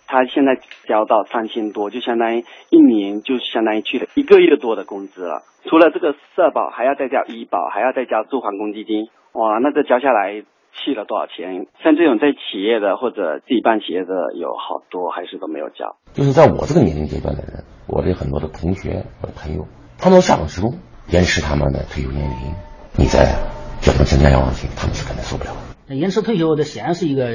[0.08, 5.42] 他现在交到三千多，就相当于一年就相当于去了一个月多的工资了。
[5.68, 9.08] 除了这个社保，还要再交医保，还要再交住房公积金。
[9.34, 10.44] 哇，那这交下来
[10.76, 11.68] 去了多少钱？
[11.84, 15.96] 像这种在企业的或者自己办企业的有好多还是都没有交。
[16.14, 19.66] 就是在我这个年龄阶段的人，我的很多的同学或者朋友，
[19.98, 22.54] 他们下岗职工，延迟他们的退休年龄，
[22.98, 23.26] 你再
[23.82, 25.52] 叫他们增加养老金，他们是肯定受不了。
[25.88, 27.28] 延迟退休，这显然是一个，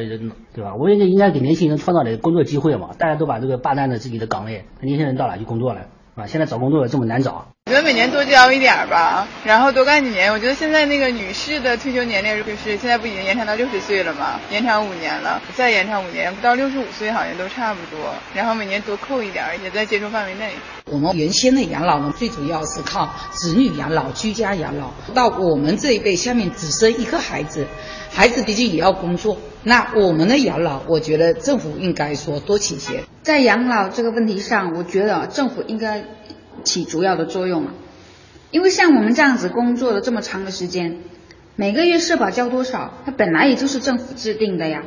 [0.52, 0.74] 对吧？
[0.74, 2.90] 我应该应该给年轻人创造点工作机会嘛。
[2.98, 5.86] 大家都把这个霸占了自己的岗位，年轻人到哪去工作了？
[6.16, 7.46] 啊，现在找工作这么难找。
[7.70, 10.32] 我觉得每年多交一点吧，然后多干几年。
[10.32, 14.40] 我觉得现在那个女士的退休年龄就是现在不已经延长到六十岁了吗？
[14.50, 18.12] 延长五年了，再延长五年到六十五岁好像都差不多。
[18.34, 20.50] 然后每年多扣一点，也在接受范围内。
[20.86, 24.90] 我们原先的养老呢，最主要是靠子女养老、居家养老。
[25.14, 27.68] 到我们这一辈，下面只生一个孩子，
[28.10, 29.38] 孩子毕竟也要工作。
[29.62, 33.04] 那我们的养老，我觉得政府应该说多倾斜。
[33.22, 36.02] 在养老这个问题上，我觉得政府应该。
[36.64, 37.74] 起主要的作用了，
[38.50, 40.98] 因为像我们这样子工作了这么长的时间，
[41.56, 44.84] 每个月社保交多少，它本来也就是政府制定的呀，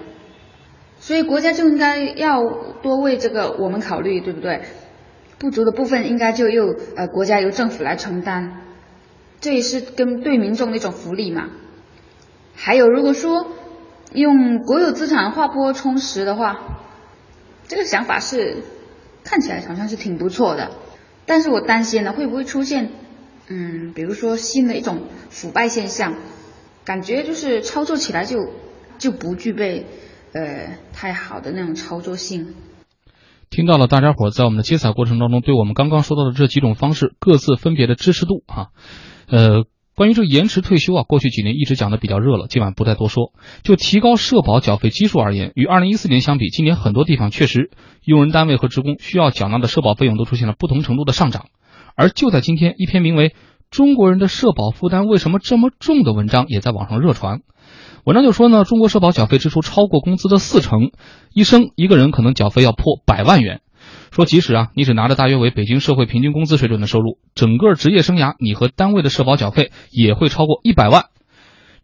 [0.99, 2.41] 所以国家就应该要
[2.81, 4.61] 多为这个我们考虑，对不对？
[5.39, 8.61] 不足的部分应该就由呃国家由政府来承担，
[9.41, 11.49] 这也是跟对民众的一种福利嘛。
[12.55, 13.47] 还有如果说
[14.13, 16.79] 用国有资产划拨充实的话，
[17.67, 18.63] 这个想法是
[19.25, 20.71] 看起来好像是挺不错的。
[21.25, 22.91] 但是我担心呢，会不会出现，
[23.47, 26.15] 嗯，比如说新的一种腐败现象，
[26.83, 28.37] 感觉就是操作起来就
[28.97, 29.85] 就不具备
[30.33, 32.53] 呃太好的那种操作性。
[33.49, 38.69] 听到了大家伙在我们的接彩过程当中，对我们刚刚说到的这几种方式各自分别的支持度啊，
[39.27, 43.31] 呃，关于这延迟退休啊，过去几年一直讲的比较热了，今晚不再多说。
[43.61, 47.69] 就提高社保缴费基数而言，与二零一四年相比，今年很多地方确实。
[48.03, 51.45] 用人单位和职工需要缴纳的社保费用都出现了不同程度的上涨，
[51.95, 53.29] 而就在今天，一篇名为
[53.69, 57.41] 《中国人的社保负担为什么这么重》的文章也在网上热传。
[58.03, 60.91] 文章就说呢，中国社保缴费支出超过工资的四成，
[61.33, 63.61] 一生一个人可能缴费要破百万元。
[64.13, 71.05] 说即使啊，你只拿着大约为北京社会平均工资水准的收入，整个职业生涯你和单位的社保缴费也会超过一百万。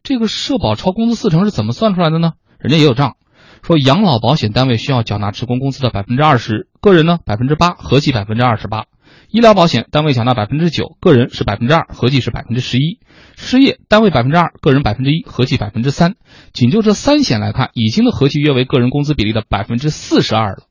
[0.03, 2.33] 这个社保超工资四成是怎么算出来的呢？
[2.59, 3.15] 人家也有账。
[3.63, 8.83] 说养老保险单位需要缴纳职工工资的百分之二十，个人呢百分之八，合计百分之二十八；
[9.31, 12.99] 医疗保险单位缴纳百分之九，个人是百分之二，合计是百分之十一；
[13.37, 16.13] 失业单位百分之二，个人百分之一，合计百分之三。
[16.53, 20.68] 仅就这三险来看，已经的合计约为个人工资比例的百分之四十二了。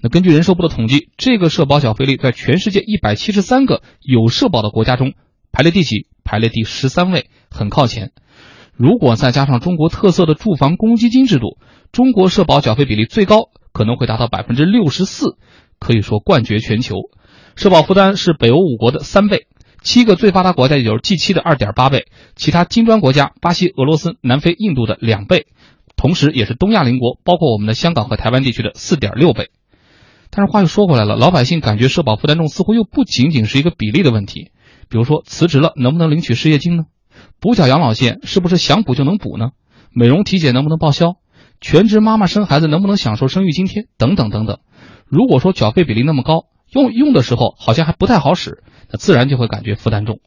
[0.00, 5.14] 那根据人社部的统计，这个社保缴费率在全世界一百七十三个有社保的国家中
[5.50, 6.06] 排列第几？
[6.24, 8.12] 排列第十三位，很靠前。
[8.76, 11.58] 如果再加上中国特色的住房公积金制度，
[11.90, 15.36] 中国社保缴费比例最高，可能会达到百分之六十四，
[15.80, 16.96] 可以说冠绝全球。
[17.56, 19.48] 社保负担是北欧五国的三倍，
[19.82, 22.04] 七个最发达国家也就是 G 七的二点八倍，
[22.36, 25.46] 其他金砖国家巴西、俄罗斯、南非、印度的两倍，
[25.96, 29.50] 同时也是东亚邻国，包括我们的香港和台湾地区的四点六倍。
[30.38, 34.52] 但是话又说回来了，老百姓感觉社保负担重，似乎又不仅仅是一个比例的问题。
[34.88, 36.84] 比如说辞职了能不能领取失业金呢？
[37.40, 39.50] 补缴养老险是不是想补就能补呢？
[39.90, 41.16] 美容体检能不能报销？
[41.60, 43.86] 全职妈妈生孩子能不能享受生育津贴？
[43.98, 44.60] 等等等等。
[45.06, 50.20] 如果说缴费比例那么高，用用的时候好像还不太好使，那自然就会感觉负担重。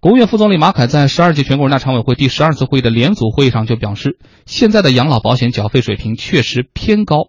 [0.00, 7.28] 国务院副总理马凯在十二届全国人大常委会第十二次会议的联组会议上就表示，现在的养老保险缴费水平确实偏高，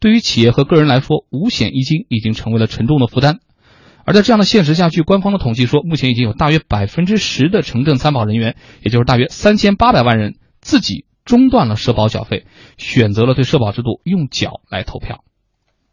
[0.00, 3.40] 对于企业和个人来说，五险一金已经成为了沉重的负担。
[4.06, 12.46] 而在这样的现实下，据官方的统计说，目前已经有大约百分之十的城镇参保人员，也就是大约三千八百万人，自己中断了社保缴费，
[12.78, 15.22] 选择了对社保制度用脚来投票。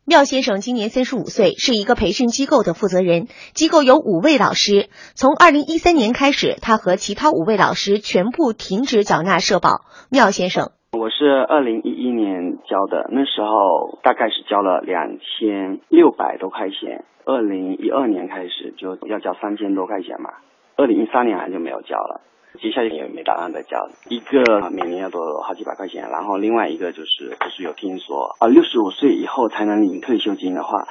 [0.05, 3.27] 廖先生今年三十五岁，是一个培训机构的负责人。
[3.53, 4.89] 机构有五位老师。
[5.15, 9.81] 从二零一三年开始，他和其他五位老师全部停止缴纳社保。
[10.09, 17.05] 廖先生，我是二零一一年交的，那时候大概是交了两千六百多块钱。
[17.23, 20.31] 二零一二年开始就要交三千多块钱嘛，
[20.75, 22.21] 二零一三年好像就没有交了。
[22.59, 30.87] 接下来也没打算再交，一个每年要多好几百块钱，然后另外一个就是就是有听说啊，六十五岁以后才能领退休金的话，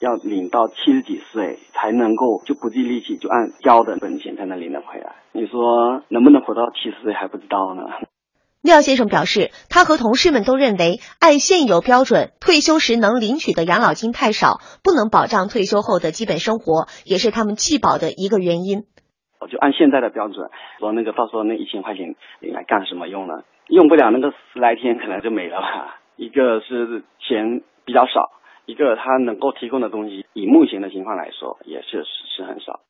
[0.00, 5.14] 要领到七十几岁才能够就不计利息就按交的本钱才能领得回来。
[5.30, 7.84] 你说能不能活到七十岁还不知道呢？
[8.64, 18.88] 廖先生表示，他和同事们都认为，按现有标准，退休时能领取的养老金太少，不能保障退休后的基本生活，也是他们弃保的一个原因。
[19.38, 20.48] 我就按现在的标准，
[20.78, 23.44] 说那个到时候那一千块钱领来干什么用呢？
[23.68, 26.00] 用不了那个十来天，可能就没了吧。
[26.16, 28.32] 一个是钱比较少，
[28.64, 32.02] 一个他能够提供的东西，以目前的情况来说，也是
[32.34, 32.80] 是很少。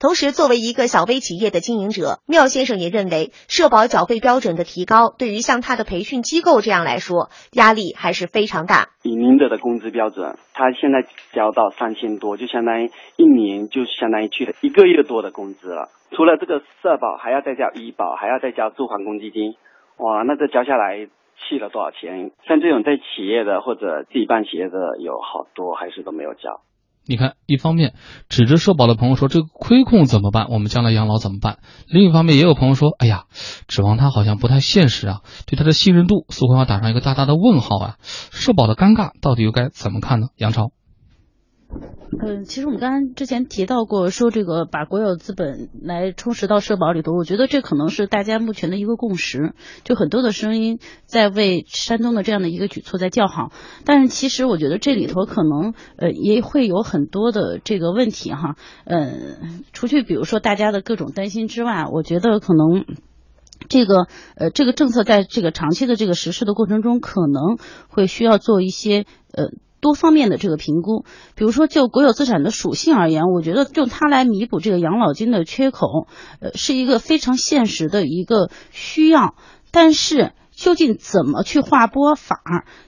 [0.00, 8.90] 同时，作为一个小微企业的经营者，缪先生也认为，社保缴费标准的提高，对于像他的培训机构这样来说，压力还是非常大。
[9.02, 15.88] 以您的的工资标准，他现在交到三千多，就相当于一年就相当于去了一个月多的工资了。
[16.12, 19.56] 除了这个社保，还要再交医保，还要再交住房公积金，
[19.96, 22.30] 哇，那这交下来去了多少钱？
[22.46, 26.60] 像这种在企业的或者自己办企业的，有好多还是都没有交。
[27.08, 27.94] 你看，一方面
[28.28, 30.48] 指着社保的朋友说这个亏空怎么办？
[30.50, 31.58] 我们将来养老怎么办？
[31.86, 33.24] 另一方面也有朋友说，哎呀，
[33.66, 37.96] 指望他好像不太现实啊，对他的信任度似乎要打上一个大大的问号啊。
[38.02, 40.28] 社保的尴尬到底又该怎么看呢？
[40.36, 40.70] 杨超。
[42.20, 49.52] 嗯，其实我们刚刚之前提到过，说这个把国有资本来充实到社保里头，我觉得这可能是大家目前的一个共识。
[49.84, 53.52] 就很多的声音在为山东的这样的一个举措在叫好，
[53.84, 58.56] 但是其实我觉得这里头可能呃也会有很多的这个问题哈。
[58.86, 62.86] 嗯，除去比如说大家的各种担心之外，我觉得可能
[63.68, 69.50] 这个呃这个政策在这个长期的这个实施的过程中，可能会需要做一些呃。
[69.80, 76.06] 多方面的这个评估，比如说就国有资产的属性而言，我觉得用它来弥补这个养老金的缺口，
[76.40, 79.34] 呃，是一个非常现实的一个需要。
[79.70, 82.40] 但是究竟怎么去划拨法？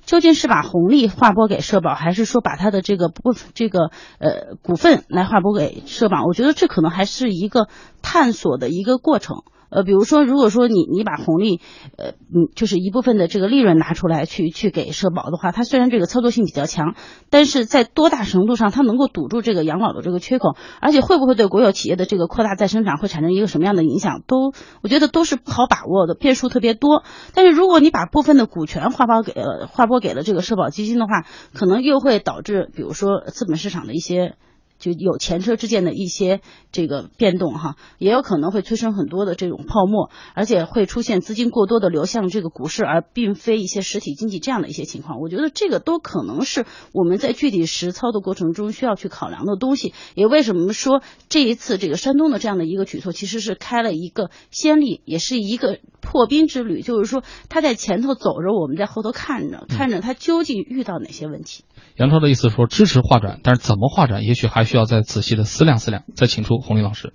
[0.04, 6.24] 究竟是把红利划拨给社保，还是说把它的这个部这个呃股份来划拨给社保？
[6.26, 7.68] 我觉得这可能还是一个
[8.02, 9.42] 探索的一个过程。
[9.70, 11.60] 呃，比如说，如果说你你把红利，
[11.96, 16.94] 呃，嗯，就是一部分的这个利润拿出来去去给社保的话，它虽然这个操作性比较强，
[17.30, 24.52] 但是在多大程度上它能够堵住这个养老的这个缺口，而且会不会对国有企业的这个扩大再生产会产生一个什么样的影响，都
[24.82, 27.04] 我觉得都是不好把握的，变数特别多。
[27.34, 34.34] 但是如果你把部分的股权划拨给呃划拨给了这个社保基金的话，可能又会导致，比如说资本市场的一些。
[34.80, 36.40] 就有前车之鉴的一些
[36.72, 45.20] 这个变动哈，也有可能会催生很多的这种泡沫，而且会出现资金过多的流向这个股市，而并非一些实体经济这样的一些情况。
[45.20, 49.92] 我觉得这个都可能是我们在具体实操的过程中需要去考量的东西。
[50.14, 56.80] 也为什么说这一次这个山东的这样的一个举措，其实是开了一个先例，也是一个破冰之旅。
[56.80, 61.64] 就是说他在前头走着，我们在后头看着，看着他究竟遇到哪些问题。
[61.96, 66.04] 杨超的意思说支持划转，但是怎么划转，也许还需要再仔细的思量思量。
[66.14, 67.12] 再请出红林老师。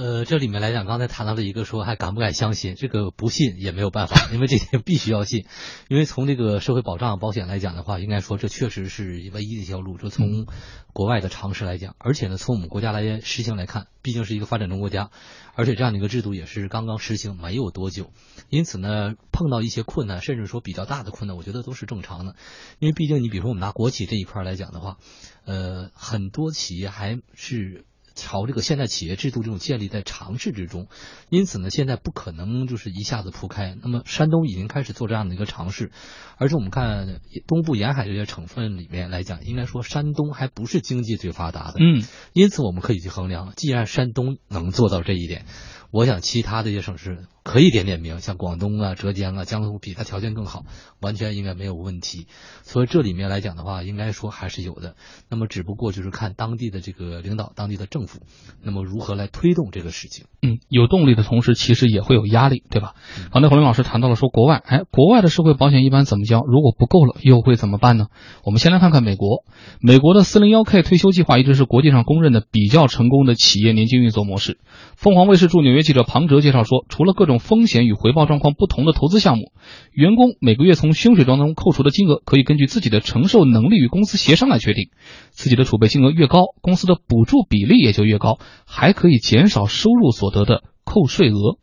[0.00, 5.44] 呃，这里面来讲，刚才谈到了一个说还敢不敢相信，这个不信也没有办法，因为这些必须要信。
[5.90, 9.98] 因为从这个社会保障保险来讲的话，应该说这确实是唯一的一条路。
[9.98, 10.46] 就从
[10.94, 15.10] 国外的常识来讲，而且呢，从我们国家来实行来看，毕竟是一个发展中国家，
[15.54, 18.10] 而且这样的一个制度也是刚刚实行没有多久，
[18.48, 22.36] 因此呢，碰到一些困难，甚至说比较大的困难，我觉得都是正常的。
[22.78, 24.96] 因为毕竟你比如说我们拿国企这一块来讲的话，
[25.44, 27.84] 呃，很多企业还是。
[28.20, 30.88] 朝这个现代企业制度这种建立在尝试之中，
[31.30, 33.74] 因此呢，现在不可能就是一下子铺开。
[33.82, 35.90] 那么山东已经开始做这样的一个尝试，
[36.36, 41.78] 而且我们看东部沿海这些省份里面来讲，应该说山东还不是经济最发达的。
[41.80, 45.46] 嗯，因此我们可以去衡量，既然山东能做到这一点，
[45.90, 47.26] 我想其他的一些省市。
[47.50, 50.62] 可以点点名，像广东啊、浙江啊、江苏比他条件更好，
[51.00, 52.28] 完全应该没有问题。
[52.62, 54.94] 所以这里面来讲的话，应该说还是有的。
[55.28, 58.20] 那么只不过就是看当地的这个领导、当地的政府，
[58.62, 60.26] 那么如何来推动这个事情。
[60.42, 62.94] 嗯，有动力的同时，其实也会有压力，对吧？
[63.32, 66.42] 刚才洪林老师谈到了说国外，哎，国外的社会保险一般怎么交？
[66.46, 68.06] 如果不够了，又会怎么办呢？
[68.44, 69.44] 我们先来看看美国，
[69.80, 74.60] 美国的四零幺 K 退休计划一直是国际上公认的比较成功的企业年金运作模式。
[74.94, 79.50] 凤凰卫视驻纽约记者庞哲介绍说，除了各种风险与回报状况不同的投资项目，
[79.90, 84.90] 员工每个月从薪水当中扣除的金额可以根据自己的承受能力与公司协商来确定。
[85.30, 91.58] 自己的储备金额越高，公司的补助比例也就越高，还可以减少收入所得的扣税额。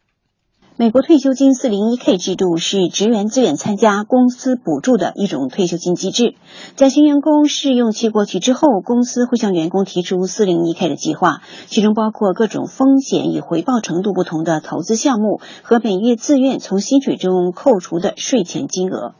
[0.79, 6.35] 美国退休金 401k 制度是职员自愿参加公司补助的一种退休金机制。
[6.75, 19.15] 在新员工试用期过去之后，公司会向员工提出 401k 的计划，其中包括各种风险与回报程度不同的投资项目和每月自愿从薪水中扣除的税前金额。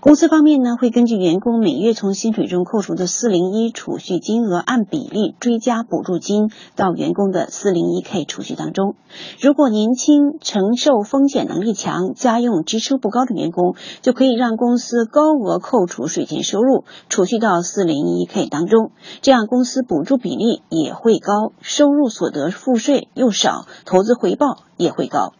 [0.00, 8.94] 公司方面呢，会根据员工每月从薪水中扣除的401储蓄金额，按比例追加补助金到员工的 401k 储蓄当中。
[9.40, 18.92] 如果年轻、承受风险能力强、家用支出不高的员工，就可以让公司高额扣除税前收入，储蓄到 401k 当中，
[19.22, 25.32] 这样公司补助比例也会高，收入所得赋税又少，投资回报也会高。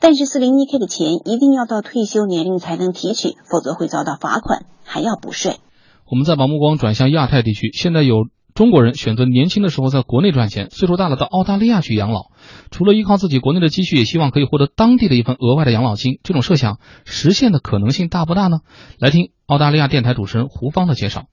[0.00, 5.56] 但是四零一 k 的钱一定要到退休年龄才能提取，否则会遭到罚款，还要补税。
[6.10, 12.26] 我们再把目光转向亚太地区，现在有中国人选择年轻的时候在国内赚钱，岁数大了到澳大利亚去养老，
[12.70, 16.20] 除了依靠自己国内的积蓄，也希望可以获得当地的一份额外的养老金。
[16.22, 18.58] 这种设想实现的可能性大不大呢？
[18.98, 21.24] 来听澳大利亚电台主持人胡芳的介绍。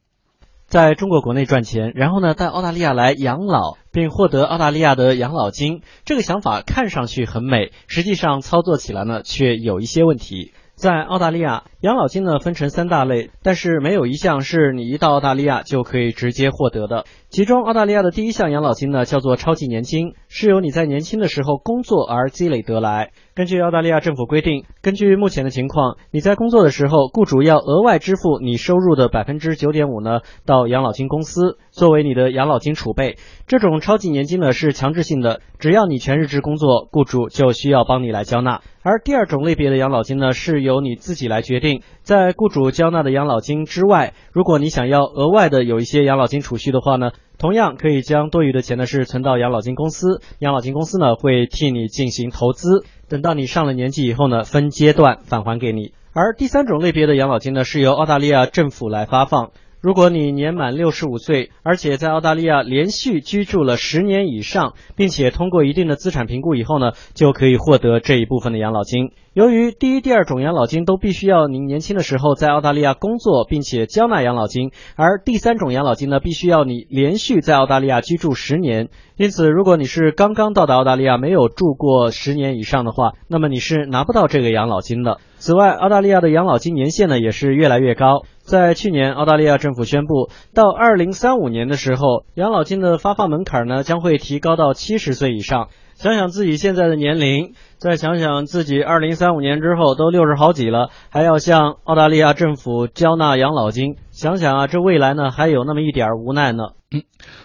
[0.69, 10.53] 在中国国内赚钱，然后呢，到澳大利亚来养老，并获得澳大利亚的养老金，这个想法看上去很美，实际上操作起来呢，却有一些问题。
[10.75, 17.03] 在澳大利亚，养老金呢分成三大类，但是没有一项是你一到澳大利亚就可以直接获得的。
[17.29, 23.11] 其中，澳大利亚的第一项养老金呢叫做超级年金，是由你在年轻的时候工作而积累得来。
[23.35, 33.17] 根据澳大利亚政府规定，根据目前的情况，你在工作的时候，雇主要额外支付你收入的百分之九点五呢到养老金公司，作为你的养老金储备。
[33.45, 38.61] 这种超级年金呢是强制性的，只要你全日制工作，雇主就需要帮你来交纳。
[38.81, 52.83] 而第二种类别的养老金呢是由你自己来决定，在雇主交纳的养老金之外，如果你想要额外的有一些养老金储蓄的话呢，同样可以将多余的钱呢是存到养老金公司，养老金公司呢会替你进行投资。
[53.07, 55.93] 等到你上了年纪以后呢，分阶段返还给你。
[56.11, 59.51] 而第三种类别的养老金呢，是由澳大利亚政府来发放。
[59.81, 69.11] 如果你年满六十五岁，而且在澳大利亚连续居住了十年以上，并且通过一定的资产评估以后呢，就可以获得这一部分的养老金。
[69.33, 78.89] 由于第一、第二种养老金都必须要您年轻的时候在澳大利亚工作，并且交纳养老金，而第三种养老金呢，必须要你连续在澳大利亚居住十年。
[79.15, 85.19] 因此，如果你是刚刚到达澳大利亚，没有住过十年以上的话，那么你是拿不到这个养老金的。
[85.37, 88.23] 此外，澳大利亚的养老金年限呢也是越来越高。
[88.49, 95.67] 在去年，澳大利亚政府宣布，到二零三五年的时候，养老金的发放门槛呢将会提高到七十岁以上。
[95.93, 106.71] 想想自己现在的年龄，再想想自己二零三五年之后都六十好几了，还要向澳大利亚政府交纳养老金，想想啊，这未来呢还有那么一点无奈呢。
[106.91, 107.03] 嗯，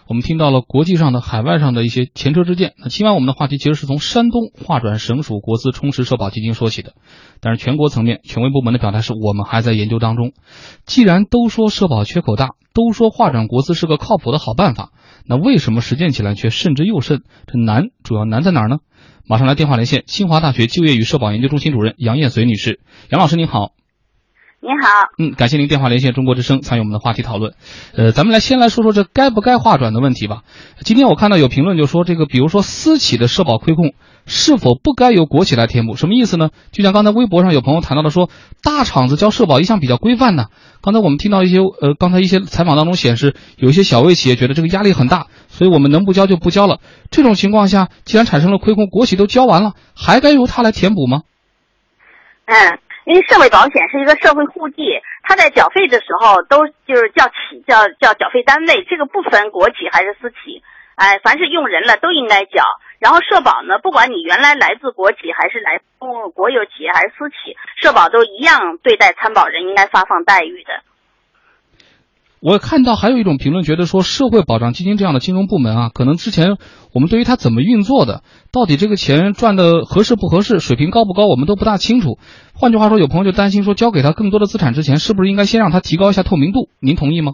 [0.08, 2.72] 我们听到了国际上的、海外上的一些前车之鉴。
[2.78, 6.94] 那今晚我们的话题其实是从山东划转省属国资充实社保基金说起的，
[7.40, 10.32] 但是全国层面权威部门的表态是我们还在研究当中。
[10.84, 14.90] 既然都说社保缺口大，都说划转国资是个靠谱的好办法。
[15.28, 17.22] 那为什么实践起来却慎之又慎？
[17.46, 18.78] 这难主要难在哪儿呢？
[19.28, 22.80] 马上来电话连线清华大学就业与社保研究中心主任杨艳随女士。
[23.10, 23.74] 杨老师您好。
[24.64, 24.88] 您好。
[25.18, 27.52] 嗯，感谢您电话连线中国之声参与我们的话题讨论。
[27.94, 30.40] 呃，咱们来先来说说这该不该划转的问题吧。
[30.80, 33.92] 今天我看到有评论就说这个，比如说私企的社保亏空
[34.24, 35.96] 是否不该由国企来填补？
[35.96, 36.48] 什么意思呢？
[36.72, 38.30] 就像刚才微博上有朋友谈到的说，
[38.62, 40.46] 大厂子交社保一向比较规范呢。
[40.80, 46.80] 刚才我们听到一些呃，刚才一些采访当中显示，有一些小微企业觉得这个压力很大，所以我们能不交就不交了。
[47.10, 51.20] 这种情况下，既然产生了亏空，国企都交完了，还该由他来填补吗？
[52.46, 54.82] 嗯，因为社会保险是一个社会户籍，
[55.22, 60.62] 它在缴费的时候都就是叫企叫叫缴费单位，这个不分国企还是私企，
[60.96, 62.64] 哎，凡是用人了都应该缴。
[62.98, 65.84] 然后社保呢，不管你原来来自国企还是来自
[66.34, 70.82] 国有企业还是私企，社保都一样对待参保人应该发放待遇的。
[72.40, 76.58] 我看到还有一种评论觉得说，社会保障基金这样的金融部门啊，可能之前
[76.94, 78.22] 我们对于它怎么运作的，
[78.52, 82.18] 到底这个钱赚的合适不合适，水平高不高，我们都不大清楚。
[82.54, 86.68] 换句话说，有朋友就担心说，交给他更多的资产之前，是不是应该先让他提高一下透明度？
[86.80, 87.32] 您同意吗？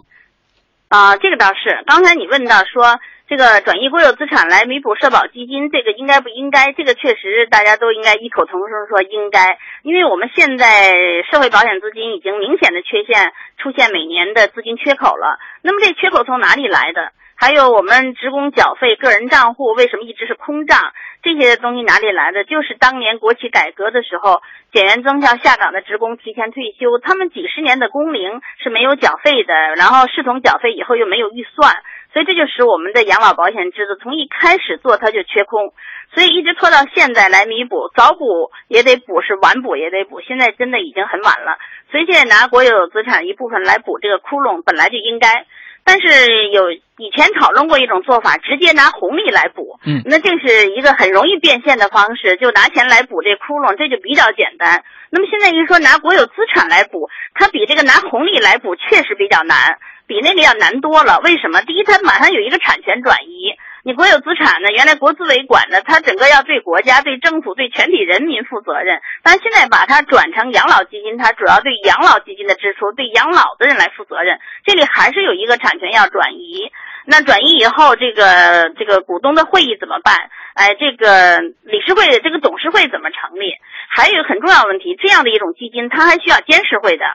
[0.89, 1.83] 啊，这个倒是。
[1.85, 2.99] 刚才你问到说。
[3.31, 6.73] 这个转移国有资产来弥补社保基金，这个应该不应该？
[6.75, 9.55] 这个确实大家都应该异口同声说应该，
[9.87, 15.39] 因为我们现在社会保险资金已经明显的缺陷，出现每年的资金缺口了。
[15.63, 17.15] 那么这缺口从哪里来的？
[17.41, 20.77] 还有我们职工缴费个人账户为什么一直是空账？
[21.23, 22.43] 这些东西哪里来的？
[22.43, 31.73] 就是当年国企改革的时候，减员增效下岗的职工提前退休，他们几十年的工龄是没有缴费的，然后视同缴费以后又没有预算。
[32.13, 35.73] 所以这就使我们的养老保险制度从一开始做它就缺空，
[36.13, 41.57] 所以一直拖到现在来弥补，早补也得补，是晚补也得补，现在真的已经很晚了。
[41.89, 45.47] 所以现在拿国有资产一部分来补这个窟窿，本来就应该。
[45.83, 54.83] 但是有以前讨论过一种做法，直接拿红利来补，嗯，那这是一个很容易变现的方式，就拿钱来补这窟窿，这就比较简单。
[55.09, 59.77] 那么现在一说拿国有资产来补，它比这个拿红利来补确实比较难。
[60.07, 61.61] 比那个要难多了，为什么？
[61.61, 63.55] 第一，它马上有一个产权转移。
[63.83, 69.01] 你国有资产呢，原来国资委管的，它整个要对国家、对政府、对全体人民负责任。
[69.23, 74.39] 但现在把它转成养老基金，它主要对养老基金的支出、对养老的人来负责任。
[74.65, 76.71] 这里还是有一个产权要转移。
[77.05, 80.29] 那转移以后，这个这个股东的会议怎么办？
[80.53, 83.55] 哎，这个理事会、这个董事会怎么成立？
[83.89, 87.05] 还有很重要问题，这样的一种基金，它还需要监事会的。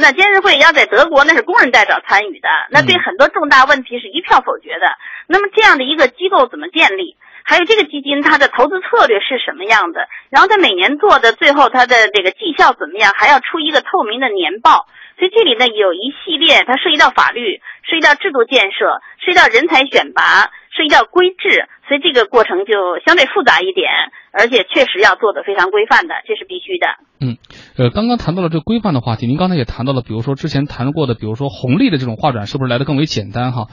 [0.00, 4.86] 那监事会要在德国，那是工人代表参与的，那对很多重大问题是一票否决的。
[5.26, 7.16] 那么这样的一个机构怎么建立？
[7.42, 10.06] 还有这个基金它的投资策略是什么样的？
[10.30, 13.12] 然后它每年做的最后它的这个绩效怎么样？
[13.16, 14.86] 还要出一个透明的年报。
[15.18, 20.52] 所以这里呢有一系列，它涉及到法律，涉及到制度建设，涉及到人才选拔。
[20.78, 23.90] 涉及到规制，所以这个过程就相对复杂一点，
[24.30, 26.86] 而且确实要做的非常规范的，这是必须的。
[27.18, 27.34] 嗯，
[27.76, 33.66] 呃，刚刚谈到了这规范的话题，您刚才也谈到了，比如说之前谈过的，比如说红利的这种划转，是不是来的更为简单哈？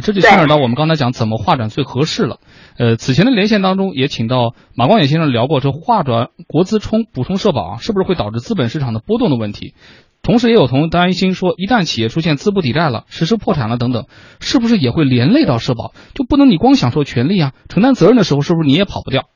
[0.00, 2.38] 这就牵扯到我们刚才讲怎么划转最合适了。
[2.78, 9.74] 呃，此前的连线当中也请到马光远先生聊过，这划转国资充补充社保，是不是会导致资本市场的波动的问题？
[10.22, 14.06] 同时，也有同担心说，一旦企业出现资不抵债了、实施破产了等等，
[14.38, 15.90] 是不是也会连累到社保？
[16.14, 19.26] 就不能你光享受权利啊，承担责任的时候，是不是你也跑不掉？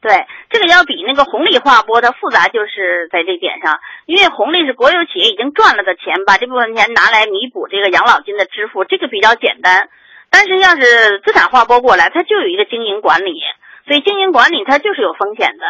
[0.00, 9.90] 对，这个要比那个红利划拨它复杂，就是在这点上，因为红利是国有企业已经赚了的钱，把这部分钱拿来弥补这个养老金的支付，这个比较简单。
[10.30, 13.36] 但是要是资产划拨过来，它就有一个经营管理，
[13.84, 15.64] 所以经营管理它就是有风险的。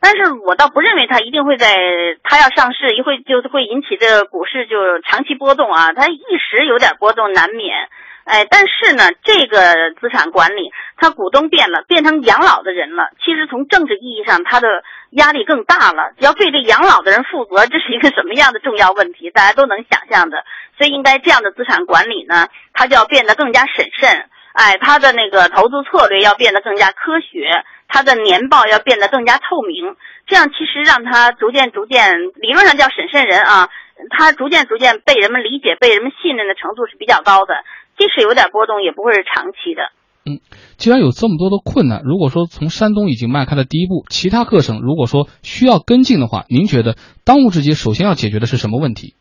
[0.00, 1.76] 但是我倒不认为它一定会在
[2.22, 7.76] 它要上市一会就会引起这个股市就长期波动啊，它一时有点波动难免，
[8.24, 20.44] 哎，但是呢，这个资产管理它股东变了，变成养老的人了，其实从政治意义上它的压力更大了，要对这养老的人负责，这是一个什么样的重要问题，大家都能想象的，
[20.78, 27.64] 所以应该这样的资产管理呢，它就要变得更加审慎，哎，他的那个投资策略要变得更加科学。
[27.92, 29.96] 他的年报要变得更加透明，
[30.28, 33.68] 这样其实让他逐渐逐渐，理论上叫审慎人啊，
[34.10, 37.64] 他逐渐逐渐被人们理解、被人们信任的程度是比较高的，
[37.98, 39.90] 即使有点波动，也不会是长期的。
[40.24, 40.38] 嗯，
[40.76, 46.94] 既然有这么多的困难，如果说从山东已经迈开了第一步，其他各省如果说需要跟进的话，您觉得
[47.24, 49.16] 当务之急首先要解决的是什么问题？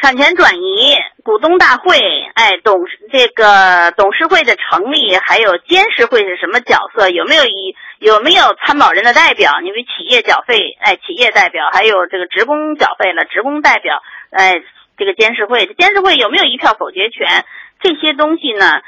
[0.00, 1.98] 产权转移、股东大会，
[2.40, 7.10] 哎，董事这个董事会的成立，还有监事会是什么角色？
[7.10, 9.60] 有没有一有没有参保人的代表？
[9.60, 14.54] 因为企业缴费，哎，企业代表，还有这个职工缴费了，职工代表，哎，
[14.96, 17.44] 这个监事会，监事会有没有一票否决权？
[17.82, 18.80] 这些东西呢，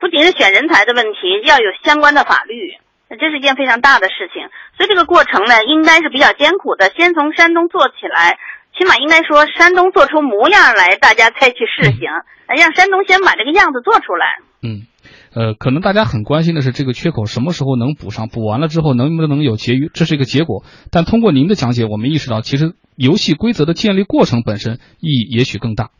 [0.00, 2.78] 不仅是选人才的问题，要有相关的法律，
[3.20, 4.48] 这是一件非常大的事情。
[4.78, 8.38] 所以这个过程呢，应该是比较艰苦的，先从山东做起来。
[8.76, 12.10] 起码应该说，山东做出模样来，大家再去试行，
[12.48, 14.26] 让山东先把这个样子做出来。
[14.62, 14.86] 嗯，
[15.34, 20.64] 呃，可能大家很关心的是这个缺口什么时候能补上，补完了之后能不能有结余，这是一个结果。
[20.90, 25.90] 但通过您的讲解，我们意识到，其实游戏规则的建立过程本身意义也许更大。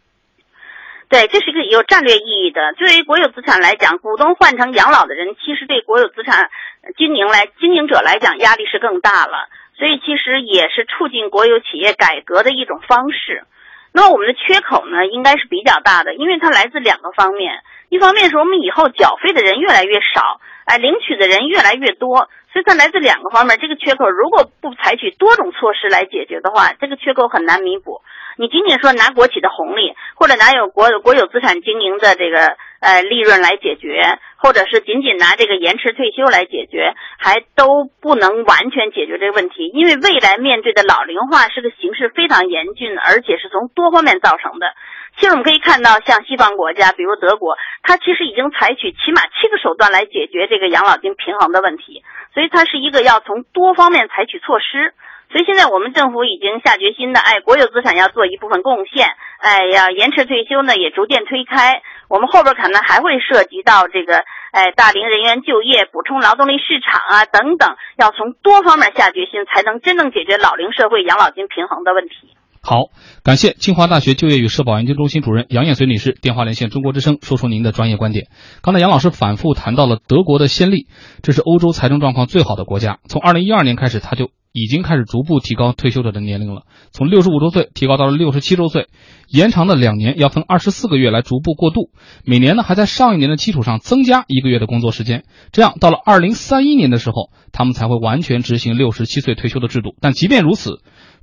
[1.08, 2.74] 对，这是一个有战略意义的。
[2.76, 6.50] 对于国有资产来讲，股东换成养老的人，其实对国有资产
[6.96, 9.46] 经营来经营者来讲，压力是更大了。
[9.84, 13.44] 所以其实也是促进国有企业改革的一种方式。
[13.92, 17.60] 那么我们的缺口呢，应该是比较大的，因为它来自两个方面。
[17.90, 23.58] 一方面是我们以后缴费的人越来越少，哎，领取的人越来越多，所以它来自两个方面。
[23.60, 28.00] 这个缺口如果不采取多种措施来解决的话，这个缺口很难弥补。
[28.38, 39.72] 你仅仅说拿国企的红利，或者拿有国国有资产经营的这个呃利润来解决，或者是仅仅拿这个延迟退休来解决，还都不能完全解决这个问题。
[39.72, 44.68] 因为未来面对的老龄化是个形势非常严峻，而且是从多方面造成的。
[45.16, 52.04] 其实我们可以看到，像西方国家，比如德国，它其实已经采取起码七个手段来解决这个养老金平衡的问题。
[52.34, 54.92] 所以它是一个要从多方面采取措施。
[55.32, 59.08] 所以现在我们政府已经下决心的，哎，国有资产要做一部分贡献，
[59.40, 61.80] 哎，要延迟退休呢，也逐渐推开。
[62.08, 72.34] 我们后边可能还会涉及到这个，哎，大龄人员就业、补充劳动力市场啊等等，要从多方面下决心，才能真正解决老龄社会养老金平衡的问题。
[72.66, 72.88] 好，
[73.22, 78.28] 感谢清华大学就业与社保研究中心主任杨艳随女士电话连线中国之声，说出您的专业观点。
[78.62, 80.86] 刚才杨老师反复谈到了德国的先例，
[81.22, 83.00] 这是欧洲财政状况最好的国家。
[83.06, 88.86] 从二零一二年开始，他就已经开始逐步提高退休者的年龄了，从六十五周岁提高到了六十七周岁，
[89.28, 91.90] 延长的两年要分二十四个月来逐步过渡，
[92.24, 99.96] 每年呢还在上一年的基础上增加一个月的工作时间，这样到了二零三一年的时候，他们才会完全执行六十七岁退休的制度。
[100.00, 100.78] 但即便如此，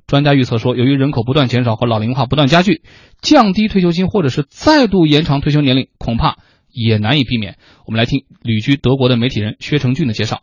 [0.06, 2.82] 专家预测说，由于人口不断减少和老龄化不断加剧，
[3.22, 6.36] 降低退休金或者是再度延长退休年龄，恐怕
[6.70, 7.56] 也难以避免。
[7.86, 10.42] 我们来听旅居德国的媒体人薛成俊的介绍。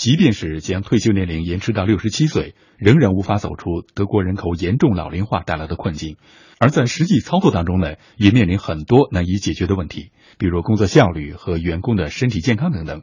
[0.00, 6.16] 即便是将退休年龄延迟到六十七岁，仍然无法走出德国人口严重老龄化带来的困境。
[6.58, 13.02] 而在实际操作当中呢，也面临很多难以解决的问题，比如工作效率和员工的身体健康等等。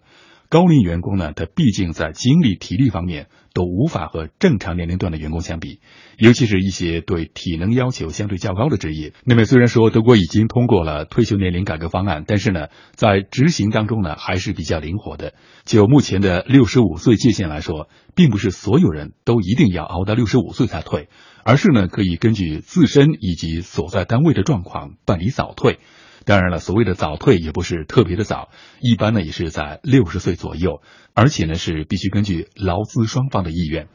[0.50, 5.82] 高龄员工呢，他毕竟在精力、体力方面都无法和正常年龄段的员工相比，
[6.18, 9.12] 尤其是一些对体能要求相对较高的职业。
[9.26, 15.34] 那么，虽然说德国已经通过了退休年龄改革方案，但是呢，在执行当中呢，还是比较灵活的。
[15.66, 21.10] 就目前的六十五岁界限来说，并不是所有人都一定要熬到六十五岁才退，
[21.43, 25.80] 而是呢，可以根据自身以及所在单位的状况办理早退。
[26.28, 28.49] 当然了，所谓的早退也不是特别的早，
[28.82, 30.82] 一般呢也是在六十岁左右，
[31.13, 33.88] 而且呢是必须根据劳资双方的意愿。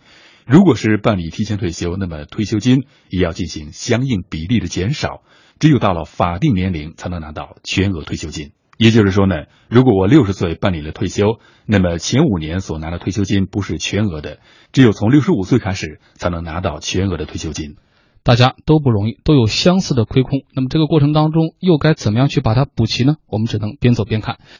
[0.47, 5.21] 如果是办理提前退休，那么退休金也要进行相应比例的减少，
[5.61, 8.53] 只有到了法定年龄才能拿到全额退休金。
[8.79, 14.39] 也就是说呢，如果我六十岁办理了退休，那么前五年所拿的退休金不是全额的，
[14.73, 17.77] 只有从六十五岁开始才能拿到全额的退休金。
[18.25, 20.43] 大家都不容易，都有相似的亏空。
[20.55, 23.17] 那么这个过程当中，又该怎么样去把它补齐呢？
[23.27, 24.39] 我们只能边走边看。